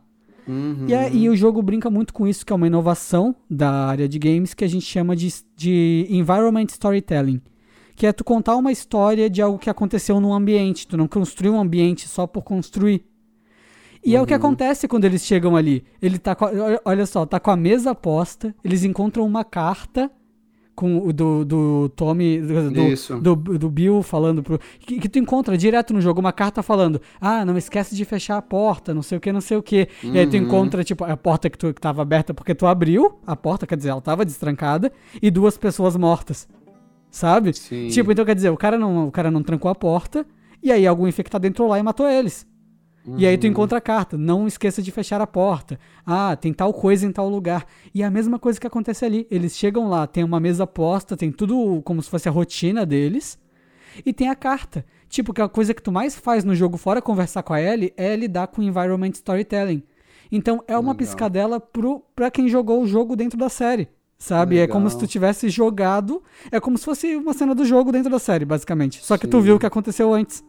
[0.48, 0.86] Uhum.
[0.88, 4.08] E, é- e o jogo brinca muito com isso, que é uma inovação da área
[4.08, 7.40] de games que a gente chama de, de environment storytelling.
[7.94, 10.86] Que é tu contar uma história de algo que aconteceu num ambiente.
[10.88, 13.04] Tu não construir um ambiente só por construir.
[14.02, 15.84] E é o que acontece quando eles chegam ali.
[16.00, 20.10] Ele tá a- olha- olha só, tá com a mesa posta, eles encontram uma carta
[20.80, 22.70] com o do, do Tommy, do,
[23.20, 24.58] do- do, Bill falando pro.
[24.78, 28.38] Que, que tu encontra direto no jogo uma carta falando: Ah, não esquece de fechar
[28.38, 29.88] a porta, não sei o que, não sei o que.
[30.02, 30.42] E aí tu Uhum.
[30.44, 33.76] encontra, tipo, a porta que, tu, que tava aberta porque tu abriu a porta, quer
[33.76, 36.48] dizer, ela tava destrancada, e duas pessoas mortas.
[37.10, 37.52] Sabe?
[37.52, 37.88] Sim.
[37.88, 40.24] Tipo, então quer dizer, o cara não, o cara não trancou a porta,
[40.62, 42.46] e aí algum infectado entrou lá e matou eles.
[43.16, 43.50] E aí tu Uhum.
[43.50, 45.78] encontra a carta, não esqueça de fechar a porta.
[46.06, 47.64] Ah, tem tal coisa em tal lugar.
[47.94, 49.26] E é a mesma coisa que acontece ali.
[49.30, 53.38] Eles chegam lá, tem uma mesa posta, tem tudo como se fosse a rotina deles.
[54.04, 54.84] E tem a carta.
[55.08, 57.92] Tipo, que a coisa que tu mais faz no jogo, fora conversar com a Ellie,
[57.96, 59.82] é lidar com environment storytelling.
[60.30, 60.94] Então é uma Legal.
[60.96, 63.88] piscadela pro, pra quem jogou o jogo dentro da série.
[64.18, 64.58] Sabe?
[64.58, 65.08] É como se tu Legal.
[65.10, 66.22] tivesse jogado.
[66.52, 69.02] É como se fosse uma cena do jogo dentro da série, basicamente.
[69.02, 69.42] Só que tu Sim.
[69.44, 70.44] viu o que aconteceu antes.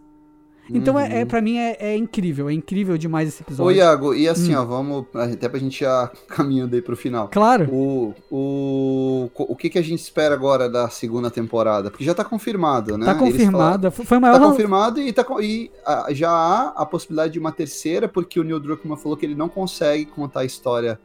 [0.74, 1.28] Então é, é Uhum.
[1.28, 3.78] para mim é, é incrível, é incrível demais esse Ô, episódio.
[3.78, 4.32] Iago, e Hum.
[4.32, 5.06] assim, ó, vamos.
[5.14, 7.28] Até pra gente já caminhando aí pro final.
[7.30, 7.70] Claro.
[7.72, 11.90] O, o, o que, que a gente espera agora da segunda temporada?
[11.92, 13.06] Porque já tá confirmado, né?
[13.06, 13.92] Tá confirmada.
[13.92, 14.40] Foi maior.
[14.40, 18.44] Tá confirmado e, tá, e ah, já há a possibilidade de uma terceira, porque o
[18.44, 21.00] Neil Druckmann falou que ele não consegue contar a história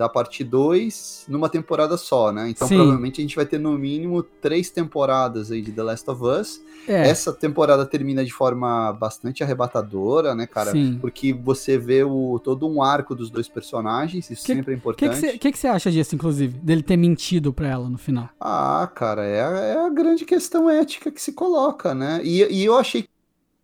[0.00, 2.48] da parte 2 numa temporada só, né?
[2.48, 2.76] Então Sim.
[2.76, 6.62] provavelmente a gente vai ter no mínimo três temporadas aí de The Last of Us.
[6.88, 10.72] É, Essa temporada termina de forma bastante arrebatadora, né, cara?
[10.72, 10.96] sim.
[11.02, 14.78] Porque você vê o, todo um arco dos dois personagens, isso Que- sempre é O
[14.78, 15.16] que importante.
[15.16, 16.56] você que que você acha disso, inclusive?
[16.58, 18.30] Dele ter mentido pra ela no final?
[18.40, 22.22] Ah, cara, é, a- é a grande questão ética que se coloca, né?
[22.24, 23.08] E, e eu achei que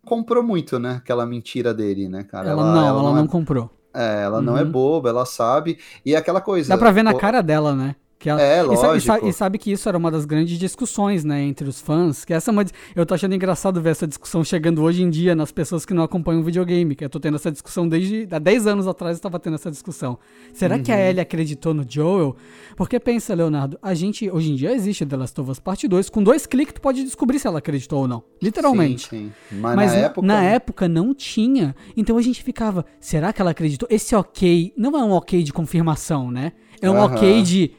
[0.05, 0.97] comprou muito, né?
[1.03, 2.47] Aquela mentira dele, né, cara?
[2.51, 3.71] Ela, não, ela, não, é, comprou.
[3.97, 4.71] É, ela não é Uhum.
[4.71, 5.77] boba, ela sabe.
[6.05, 6.69] E é aquela coisa.
[6.69, 7.95] Dá pra ver na o- cara dela, né?
[8.19, 9.05] Que ela- É, sa- e, lógico.
[9.19, 12.25] sa- e sabe que isso era uma das grandes discussões, né, entre os fãs.
[12.25, 12.65] Que essa é uma,
[12.95, 16.01] eu tô achando engraçado ver essa discussão chegando hoje em dia nas pessoas que não
[16.01, 16.95] acompanham o videogame.
[16.95, 19.69] Que eu tô tendo essa discussão desde há 10 anos atrás eu tava tendo essa
[19.69, 20.17] discussão.
[20.51, 21.01] Será que a Uhum.
[21.01, 22.35] Ellie acreditou no Joel?
[22.75, 26.09] Porque pensa, Leonardo, a gente hoje em dia existe The Last of Us Parte 2.
[26.09, 28.23] Com dois cliques tu pode descobrir se ela acreditou ou não.
[28.41, 29.07] Literalmente.
[29.09, 29.57] Sim, sim.
[29.61, 30.27] Mas, Mas na, época.
[30.27, 31.75] na época não tinha.
[31.95, 33.87] Então a gente ficava, será que ela acreditou?
[33.91, 36.53] Esse ok não é um ok de confirmação, né?
[36.81, 37.13] É um Aham.
[37.15, 37.71] ok de.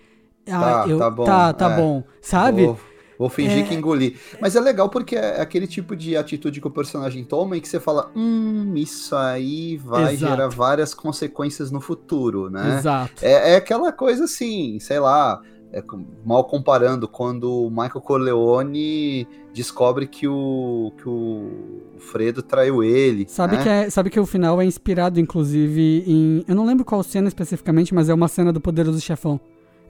[0.50, 1.76] Ah, Tá, eu, tá bom, tá, tá é.
[1.76, 2.02] bom.
[2.20, 2.64] Sabe?
[2.66, 2.80] Vou,
[3.18, 3.62] vou fingir É.
[3.62, 4.16] que engoli.
[4.40, 7.68] Mas é legal porque é aquele tipo de atitude que o personagem toma e que
[7.68, 10.32] você fala: hum, isso aí vai Exato.
[10.32, 12.78] gerar várias consequências no futuro, né?
[12.78, 13.24] Exato.
[13.24, 15.40] É, é aquela coisa assim, sei lá,
[15.72, 15.82] é
[16.24, 21.50] mal comparando, quando o Michael Corleone descobre que o, que o
[21.98, 23.26] Fredo traiu ele.
[23.28, 23.62] Sabe, né?
[23.62, 26.44] que é, sabe que o final é inspirado, inclusive, em.
[26.48, 29.38] Eu não lembro qual cena especificamente, mas é uma cena do Poderoso Chefão.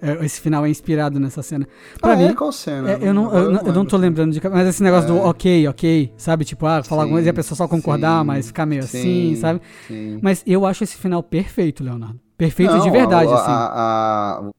[0.00, 1.66] É, esse final é inspirado nessa cena.
[2.00, 2.34] Pra ah, mim, é?
[2.34, 2.92] Qual cena?
[2.92, 4.40] É, eu, não, eu, não, eu não tô lembrando de.
[4.48, 5.24] Mas esse negócio do É.
[5.24, 6.44] ok, ok, sabe?
[6.44, 9.34] Tipo, ah, falar alguma coisa e a pessoa só concordar, sim, mas ficar meio assim,
[9.34, 9.60] sim, sabe?
[9.86, 10.18] Sim.
[10.22, 12.20] Mas eu acho esse final perfeito, Leonardo.
[12.36, 13.50] Perfeito Não, de verdade, a- assim.
[13.50, 14.50] a- a-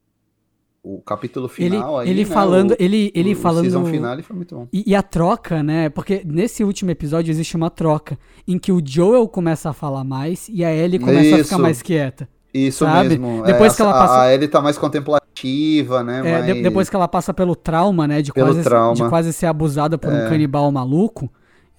[0.84, 3.64] o capítulo ele final aí, ele né, falando, o- ele, ele o falando.
[3.64, 4.68] season final ele foi muito bom.
[4.72, 5.90] E, e a troca, né?
[5.90, 8.18] Porque nesse último episódio existe uma troca
[8.48, 11.60] em que o Joel começa a falar mais e a Ellie começa a ficar Isso.
[11.60, 12.28] mais quieta.
[12.54, 13.10] Isso Sabe?
[13.10, 13.44] mesmo.
[13.44, 16.20] Depois é, que ela a- passa- A Ellie tá mais contemplativa, né?
[16.20, 18.22] É, de- mais- depois que ela passa pelo trauma, né?
[18.22, 18.96] De Pelo quase, trauma.
[18.96, 21.30] de quase ser abusada por um canibal maluco.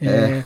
[0.02, 0.44] É,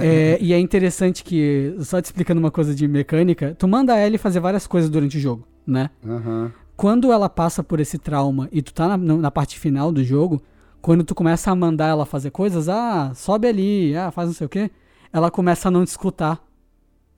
[0.00, 4.00] é, e é interessante que, só te explicando uma coisa de mecânica, tu manda a
[4.06, 5.90] Ellie fazer várias coisas durante o jogo, né?
[6.06, 6.52] Aham.
[6.76, 10.42] quando ela passa por esse trauma e tu tá na, na parte final do jogo,
[10.80, 14.46] quando tu começa a mandar ela fazer coisas, ah, sobe ali, ah, faz não sei
[14.46, 14.70] o quê,
[15.12, 16.40] ela começa a não te escutar.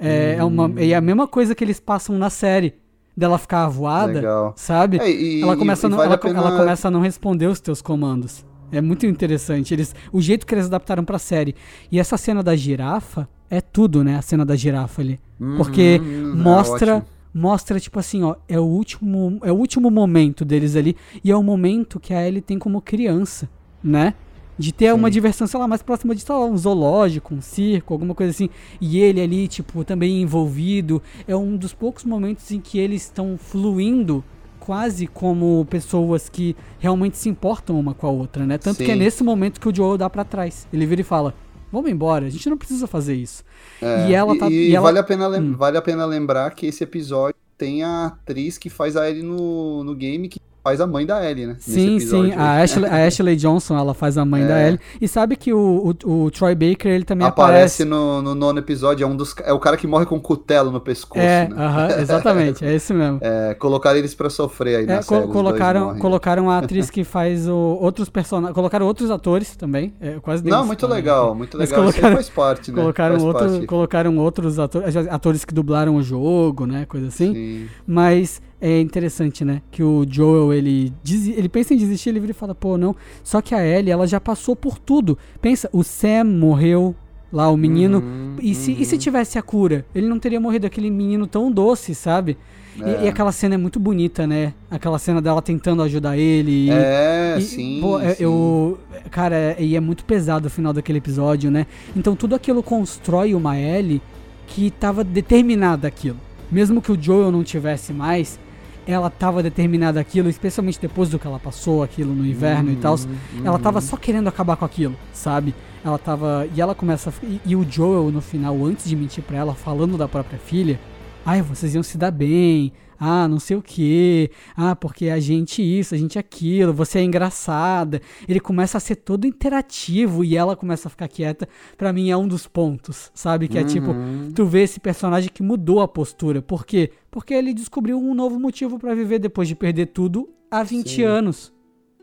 [0.06, 2.74] É, é uma, e é a mesma coisa que eles passam na série,
[3.16, 4.52] dela ficar avoada, Legal.
[4.56, 4.98] sabe?
[4.98, 7.46] É, e- ela, começa a e não, vale ela, pena- ela começa a não responder
[7.46, 8.44] os teus comandos.
[8.72, 9.72] É muito interessante.
[9.72, 11.54] Eles, o jeito que eles adaptaram pra série.
[11.92, 14.16] E essa cena da girafa é tudo, né?
[14.16, 15.20] A cena da girafa ali.
[15.56, 17.08] Porque Uhum, é mostra ótimo.
[17.32, 21.36] mostra tipo assim, ó, é o último é o último momento deles ali e é
[21.36, 23.48] o momento que a Ellie tem como criança,
[23.82, 24.14] né?
[24.58, 27.92] De ter uma diversão, sei lá, mais próxima de sei lá, um zoológico, um circo,
[27.92, 28.48] alguma coisa assim.
[28.80, 31.02] E ele ali, tipo, também envolvido.
[31.26, 34.22] É um dos poucos momentos em que eles estão fluindo
[34.60, 38.56] quase como pessoas que realmente se importam uma com a outra, né?
[38.56, 39.00] Tanto que é Sim.
[39.00, 40.66] nesse momento que o Joel dá pra trás.
[40.72, 41.34] Ele vira e fala:
[41.72, 43.42] Vamos embora, a gente não precisa fazer isso.
[43.82, 44.48] É, e ela tá.
[44.48, 45.54] E, e ela- vale, a pena Hum.
[45.56, 49.82] vale a pena lembrar que esse episódio tem a atriz que faz a Ellie no,
[49.84, 51.56] no game, que faz a mãe da Ellie, né?
[51.58, 52.32] Sim, sim.
[52.32, 54.46] A Ashley, a Ashley Johnson, ela faz a mãe É.
[54.48, 54.80] da Ellie.
[54.98, 57.84] E sabe que o, o, o Troy Baker, ele também Aparece aparece.
[57.84, 60.70] no, no nono episódio, é, um dos, é o cara que morre com um cutelo
[60.70, 61.54] no pescoço, É, né?
[61.56, 63.18] aham, exatamente, é esse mesmo.
[63.20, 65.28] É, colocaram eles pra sofrer aí É, na co- série.
[65.28, 68.54] colocaram, colocaram a atriz que faz o, outros personagens.
[68.54, 69.92] Colocaram outros atores também.
[70.00, 71.84] É, quase Não, muito spoiler legal, muito Mas legal.
[71.84, 72.80] Aí colocaram- faz parte, né?
[72.80, 73.66] Colocaram, Faz outro, parte.
[73.66, 76.86] colocaram outros atores, atores que dublaram o jogo, né?
[76.88, 77.34] Coisa assim.
[77.34, 77.66] Sim.
[77.86, 79.60] Mas é interessante, né?
[79.70, 82.94] Que o Joel, ele, desi- ele pensa em desistir, ele vira e fala, pô, não.
[83.22, 85.18] Só que a Ellie, ela já passou por tudo.
[85.40, 86.94] Pensa, o Sam morreu
[87.32, 87.98] lá, o menino.
[87.98, 89.84] Uhum, e, se, e se tivesse a cura?
[89.94, 92.36] Ele não teria morrido aquele menino tão doce, sabe?
[92.76, 93.04] E- É.
[93.04, 94.52] E, aquela cena é muito bonita, né?
[94.70, 96.66] Aquela cena dela tentando ajudar ele.
[96.66, 97.78] e- É, e, sim.
[97.80, 98.24] pô, é- sim.
[98.24, 98.78] eu.
[99.10, 101.66] Cara, é- e é muito pesado o final daquele episódio, né?
[101.94, 104.00] Então tudo aquilo constrói uma Ellie
[104.46, 106.16] que tava determinada aquilo.
[106.50, 108.38] Mesmo que o Joel não tivesse mais,
[108.86, 112.96] ela tava determinada aquilo, especialmente depois do que ela passou, aquilo no inverno e tal.
[113.44, 115.54] Ela tava só querendo acabar com aquilo, sabe?
[115.84, 116.46] Ela tava.
[116.54, 117.12] E ela começa.
[117.22, 120.78] E, e o Joel, no final, antes de mentir pra ela, falando da própria filha.
[121.26, 122.72] Ai, vocês iam se dar bem.
[123.06, 124.30] Ah, não sei o que.
[124.56, 126.72] Ah, porque a gente isso, a gente aquilo.
[126.72, 128.00] Você é engraçada.
[128.26, 131.46] Ele começa a ser todo interativo e ela começa a ficar quieta.
[131.76, 133.46] Pra mim é um dos pontos, sabe?
[133.46, 134.32] Que é tipo, Uhum.
[134.34, 136.40] tu vê esse personagem que mudou a postura.
[136.40, 136.90] Por quê?
[137.10, 141.02] Porque ele descobriu um novo motivo pra viver depois de perder tudo há 20 Sim.
[141.02, 141.52] anos.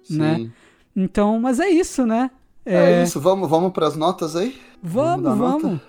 [0.03, 0.17] Sim.
[0.17, 0.51] né?
[0.95, 2.29] Então, mas é isso, né?
[2.65, 4.55] É, isso, vamos, vamos pras notas aí?
[4.83, 5.79] Vamos, vamos.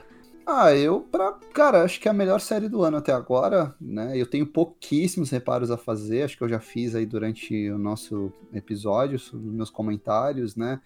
[0.47, 4.17] Ah, eu, pra, cara, acho que é a melhor série do ano até agora, né?
[4.17, 8.33] Eu tenho pouquíssimos reparos a fazer, acho que eu já fiz aí durante o nosso
[8.53, 10.81] episódio, sobre os meus comentários, né?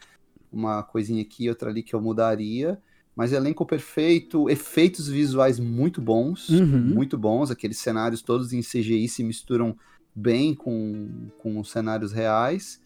[0.52, 2.78] Uma coisinha aqui, outra ali que eu mudaria.
[3.14, 6.92] Mas elenco perfeito, efeitos visuais muito bons, Uhum.
[6.94, 7.50] muito bons.
[7.50, 9.74] Aqueles cenários todos em CGI se misturam
[10.14, 12.80] bem com, com os cenários reais.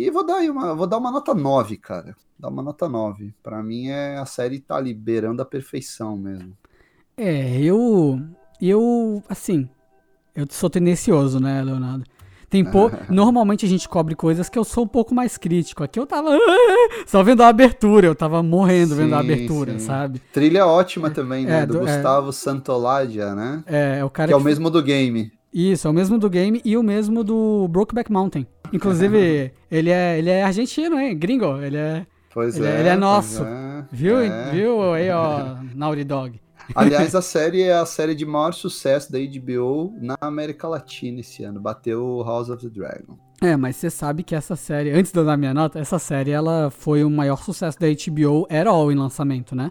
[0.00, 2.14] E vou dar aí uma, vou dar uma nota 9, cara.
[2.38, 3.34] Dar uma nota 9.
[3.42, 6.52] Pra mim é a série tá liberando a perfeição mesmo.
[7.16, 8.20] É, eu.
[8.62, 9.20] Eu.
[9.28, 9.68] Assim.
[10.36, 12.04] Eu sou tendencioso, né, Leonardo?
[12.48, 12.90] Tem pou...
[13.10, 15.82] Normalmente a gente cobre coisas que eu sou um pouco mais crítico.
[15.82, 16.30] Aqui eu tava.
[17.04, 19.78] Só vendo a abertura, eu tava morrendo vendo a Sim, abertura, sim.
[19.80, 20.20] sabe?
[20.32, 21.62] Trilha ótima também, né?
[21.62, 21.92] É, do, do- é.
[21.96, 23.64] Gustavo Santolaya, né?
[23.66, 25.32] É, é o cara Que é o que- mesmo do game.
[25.52, 28.46] Isso, é o mesmo do game e o mesmo do Brokeback Mountain.
[28.72, 31.16] Inclusive, ele é, ele é argentino, hein?
[31.18, 31.56] Gringo.
[31.62, 32.06] Ele é.
[32.32, 32.80] Pois Ele é- é.
[32.80, 33.42] ele é nosso.
[33.42, 34.18] é, Viu?
[34.20, 34.50] é.
[34.52, 36.40] Viu aí, ó, Naughty Dog.
[36.74, 41.42] Aliás, a série é a série de maior sucesso da HBO na América Latina esse
[41.42, 41.58] ano.
[41.60, 43.16] Bateu House of the Dragon.
[43.40, 46.30] É, mas você sabe que essa série, antes de eu dar minha nota, essa série
[46.32, 49.70] ela foi o maior sucesso da HBO at all em lançamento, né?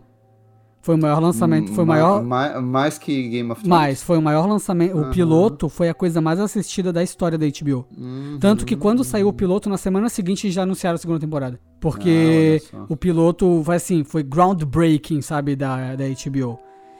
[0.87, 2.23] Foi o maior lançamento, foi o Ma- maior.
[2.23, 3.77] ma- mais que Game of Thrones.
[3.77, 4.95] Mais, foi o maior lançamento.
[4.95, 5.09] O Aham.
[5.11, 7.85] piloto foi a coisa mais assistida da história da HBO.
[7.97, 8.37] Uhum.
[8.39, 11.59] Tanto que quando saiu o piloto, na semana seguinte já anunciaram a segunda temporada.
[11.81, 16.57] Porque Ah, o piloto foi assim, foi groundbreaking, sabe, da, da HBO.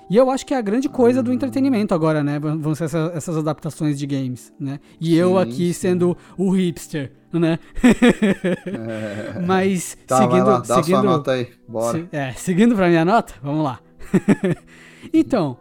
[0.09, 2.39] E eu acho que é a grande coisa do entretenimento agora, né?
[2.39, 4.79] Vão ser essa- essas adaptações de games, né?
[5.01, 5.73] E eu Sim, aqui sim.
[5.73, 7.59] sendo o hipster, né?
[9.45, 11.47] Mas Tá, vai seguindo, lá, dá seguindo, sua nota aí.
[11.67, 11.97] Bora.
[11.97, 13.79] se- é, seguindo pra minha nota, vamos lá.
[15.13, 15.57] então,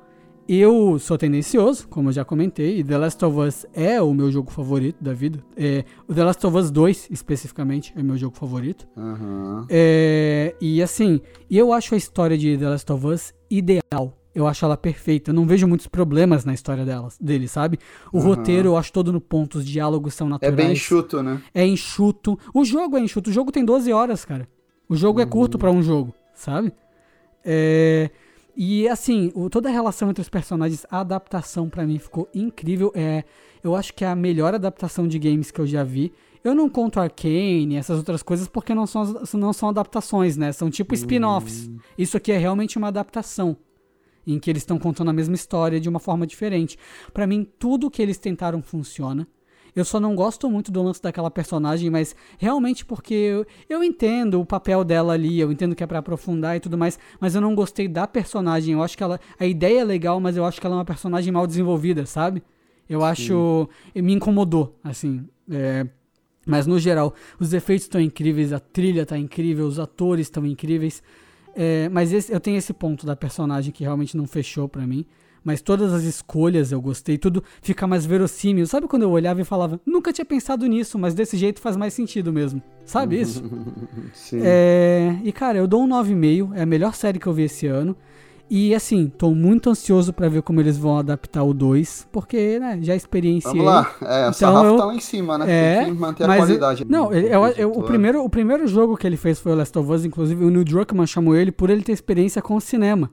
[0.48, 4.30] eu sou tendencioso, como eu já comentei, e The Last of Us é o meu
[4.30, 5.40] jogo favorito da vida.
[5.56, 8.86] É, o The Last of Us 2, especificamente, é meu jogo favorito.
[8.96, 9.66] Aham.
[9.68, 11.20] É, e assim,
[11.50, 14.16] eu acho a história de The Last of Us ideal.
[14.36, 15.30] Eu acho ela perfeita.
[15.30, 17.78] Eu não vejo muitos problemas na história delas, dele, sabe?
[18.12, 18.26] O Aham.
[18.26, 20.54] roteiro eu acho todo no ponto, os diálogos são É naturais.
[20.56, 21.40] bem enxuto, né?
[21.54, 22.38] É enxuto.
[22.52, 23.30] O jogo é enxuto.
[23.30, 24.46] O jogo tem 12 horas, cara.
[24.88, 26.70] O jogo é curto pra um jogo, sabe?
[27.44, 28.10] É,
[28.58, 32.90] E assim, o- toda a relação entre os personagens, a adaptação pra mim ficou incrível.
[32.94, 33.22] É,
[33.62, 36.10] eu acho que é a melhor adaptação de games que eu já vi.
[36.42, 40.52] Eu não conto Arcane, essas outras coisas, porque não são, não são adaptações, né?
[40.52, 41.70] São tipo spin-offs.
[41.98, 43.56] Isso aqui é realmente uma adaptação.
[44.26, 46.78] Em que eles estão contando a mesma história de uma forma diferente.
[47.12, 49.26] Pra mim, tudo que eles tentaram funciona.
[49.76, 54.40] Eu só não gosto muito do lance daquela personagem, mas realmente porque eu, eu entendo
[54.40, 57.42] o papel dela ali, eu entendo que é pra aprofundar e tudo mais, mas eu
[57.42, 58.72] não gostei da personagem.
[58.72, 59.20] Eu acho que ela.
[59.38, 62.42] A ideia é legal, mas eu acho que ela é uma personagem mal desenvolvida, sabe?
[62.88, 63.68] Eu acho.
[63.94, 65.28] Me incomodou, assim.
[65.50, 65.86] é,
[66.46, 71.02] mas no geral, os efeitos estão incríveis, a trilha tá incrível, os atores estão incríveis.
[71.56, 75.06] É, mas esse- eu tenho esse ponto da personagem que realmente não fechou pra mim.
[75.42, 78.66] Mas todas as escolhas eu gostei, tudo fica mais verossímil.
[78.66, 81.94] Sabe quando eu olhava e falava, nunca tinha pensado nisso, mas desse jeito faz mais
[81.94, 82.60] sentido mesmo.
[82.84, 83.44] Sabe isso?
[84.12, 84.40] Sim.
[84.42, 87.66] É, e cara, eu dou um 9,5, é a melhor série que eu vi esse
[87.68, 87.96] ano.
[88.48, 92.78] E assim, tô muito ansioso pra ver como eles vão adaptar o 2, porque, né,
[92.80, 93.52] já experienciei.
[93.52, 93.90] Vamos lá.
[94.02, 95.46] É, o Então eu- tá lá em cima, né?
[95.48, 96.84] É, Tem que manter a mas eu- qualidade.
[96.88, 99.90] Não, eu- eu- o, primeiro, o primeiro jogo que ele fez foi o Last of
[99.90, 103.10] Us, inclusive o Neil Druckmann chamou ele por ele ter experiência com o cinema,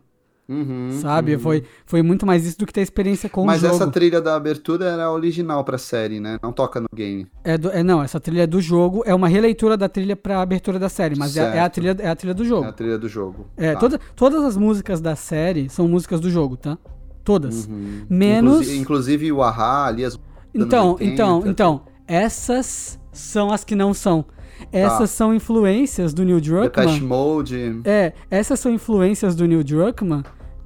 [0.47, 1.33] Uhum, sabe?
[1.35, 1.39] uhum.
[1.39, 3.75] Foi, foi muito mais isso do que ter experiência com Mas o jogo.
[3.75, 6.37] essa trilha da abertura era original pra série, né?
[6.43, 7.27] Não toca no game.
[7.43, 10.41] É do- é, não, essa trilha é do jogo, é uma releitura da trilha pra
[10.41, 12.67] abertura da série, mas é, é a trilha, é a trilha do É jogo.
[12.67, 13.47] a trilha do jogo.
[13.55, 13.79] É, Tá.
[13.79, 16.77] toda, todas as músicas da série são músicas do jogo, tá?
[17.23, 17.65] Todas.
[17.65, 18.05] Uhum.
[18.09, 18.53] Menos.
[18.55, 20.19] Inclusive, inclusive o Ahá ali, as
[20.53, 21.13] Então, 80.
[21.13, 24.25] então, então, essas são as que não são.
[24.71, 26.99] Essas são influências do Neil Depeche Druckmann.
[27.01, 27.81] Mode.
[27.85, 30.23] É, essas são influências do Neil Druckmann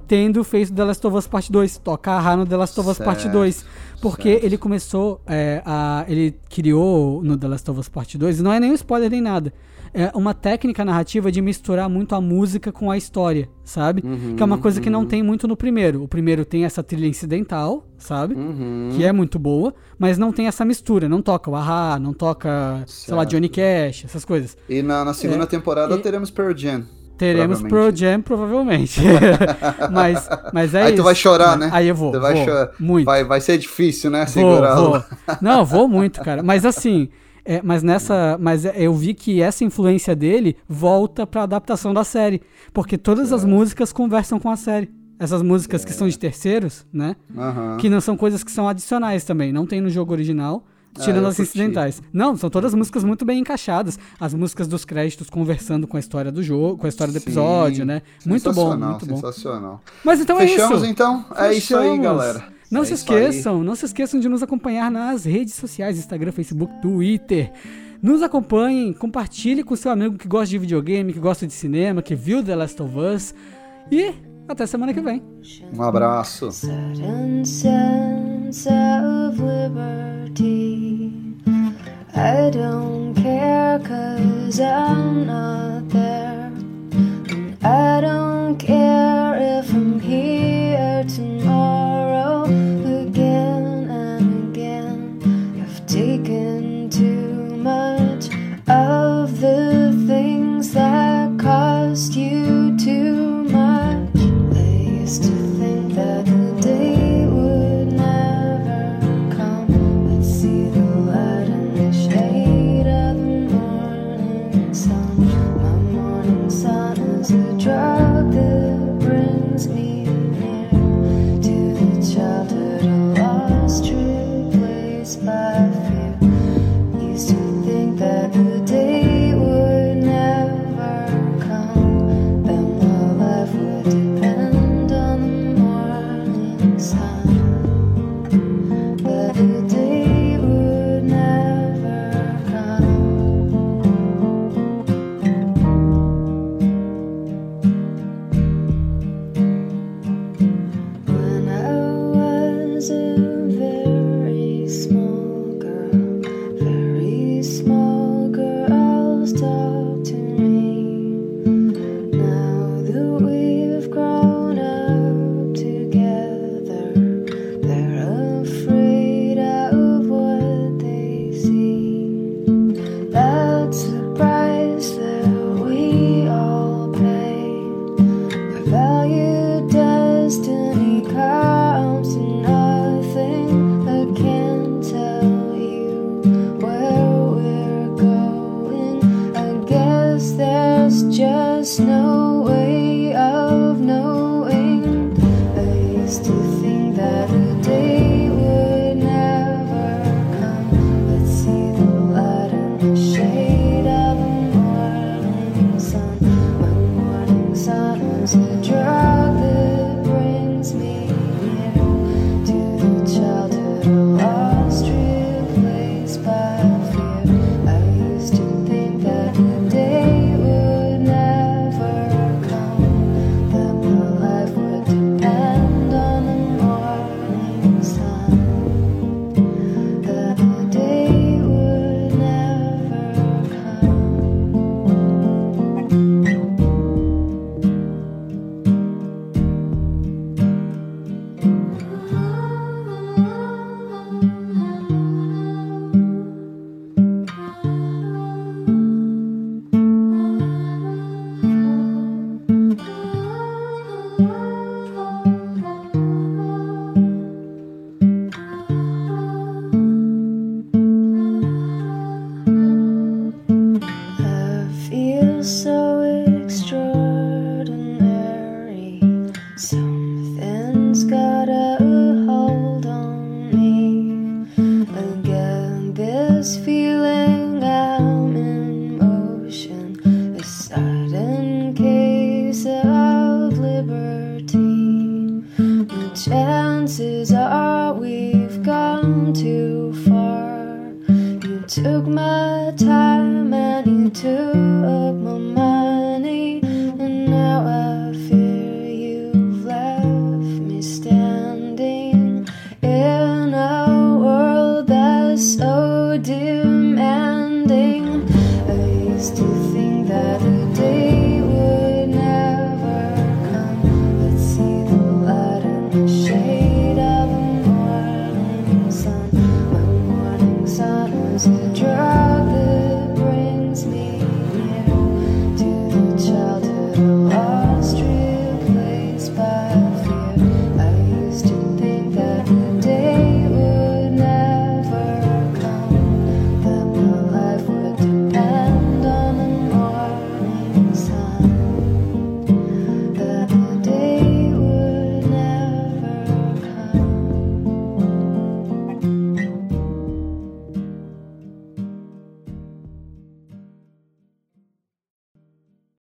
[0.08, 2.98] tendo feito The Last of Us Part 2, toca a no The Last of Us
[2.98, 3.64] Part Certo, 2,
[4.00, 4.44] porque certo.
[4.44, 8.50] ele começou é, a ele criou no The Last of Us Part 2, e não
[8.50, 9.52] é nem um spoiler nem nada.
[10.00, 14.02] É uma técnica narrativa de misturar muito a música com a história, sabe?
[14.04, 16.02] Uhum, que é uma coisa que não tem muito no primeiro.
[16.04, 18.34] O primeiro tem essa trilha incidental, sabe?
[18.34, 18.90] Uhum.
[18.94, 22.82] que é muito boa, mas não tem essa mistura, não toca o Ahá, não toca,
[22.86, 23.30] sei lá, Certo.
[23.32, 24.56] Johnny Cash, essas coisas.
[24.68, 26.84] E na, na segunda É, temporada e- teremos Pearl Jam.
[27.18, 27.90] Teremos Pro.
[27.92, 29.00] Jam, provavelmente.
[29.90, 30.96] mas, mas é Aí isso.
[30.98, 31.68] tu vai chorar, né?
[31.72, 32.70] Aí eu vou, Tu vai vou, chorar.
[32.78, 33.04] muito.
[33.06, 34.20] Vai, vai ser difícil, né?
[34.20, 34.90] Vou, Segurá-lo.
[34.90, 35.02] vou.
[35.42, 36.44] Não, vou muito, cara.
[36.44, 37.08] Mas assim,
[37.50, 42.04] é, mas nessa, mas é, eu vi que essa influência dele volta pra adaptação da
[42.04, 42.42] série,
[42.74, 44.90] porque todas as músicas conversam com a série.
[45.18, 47.16] Essas músicas que são de terceiros, né?
[47.80, 50.62] Que não são coisas que são adicionais também, não tem no jogo original,
[50.96, 52.00] Ah, tirando as incidentais.
[52.12, 53.98] Não, são todas músicas muito bem encaixadas.
[54.20, 57.24] As músicas dos créditos conversando com a história do jogo, com a história do Sim.
[57.24, 58.02] episódio, né?
[58.26, 59.16] Muito bom, muito bom.
[59.16, 59.80] Sensacional.
[60.04, 60.86] Mas então Fechamos é isso.
[60.86, 61.24] então?
[61.36, 62.04] É isso aí, Fechamos.
[62.04, 62.44] galera.
[62.70, 66.80] Não É se esqueçam, não se esqueçam de nos acompanhar nas redes sociais, Instagram, Facebook,
[66.82, 67.50] Twitter.
[68.02, 72.14] Nos acompanhem, compartilhe com seu amigo que gosta de videogame, que gosta de cinema, que
[72.14, 73.34] viu The Last of Us.
[73.90, 74.14] E
[74.46, 75.22] até semana que vem.
[75.74, 76.48] Um abraço.
[82.14, 86.50] I don't care cause I'm not there.
[87.30, 89.37] And I don't care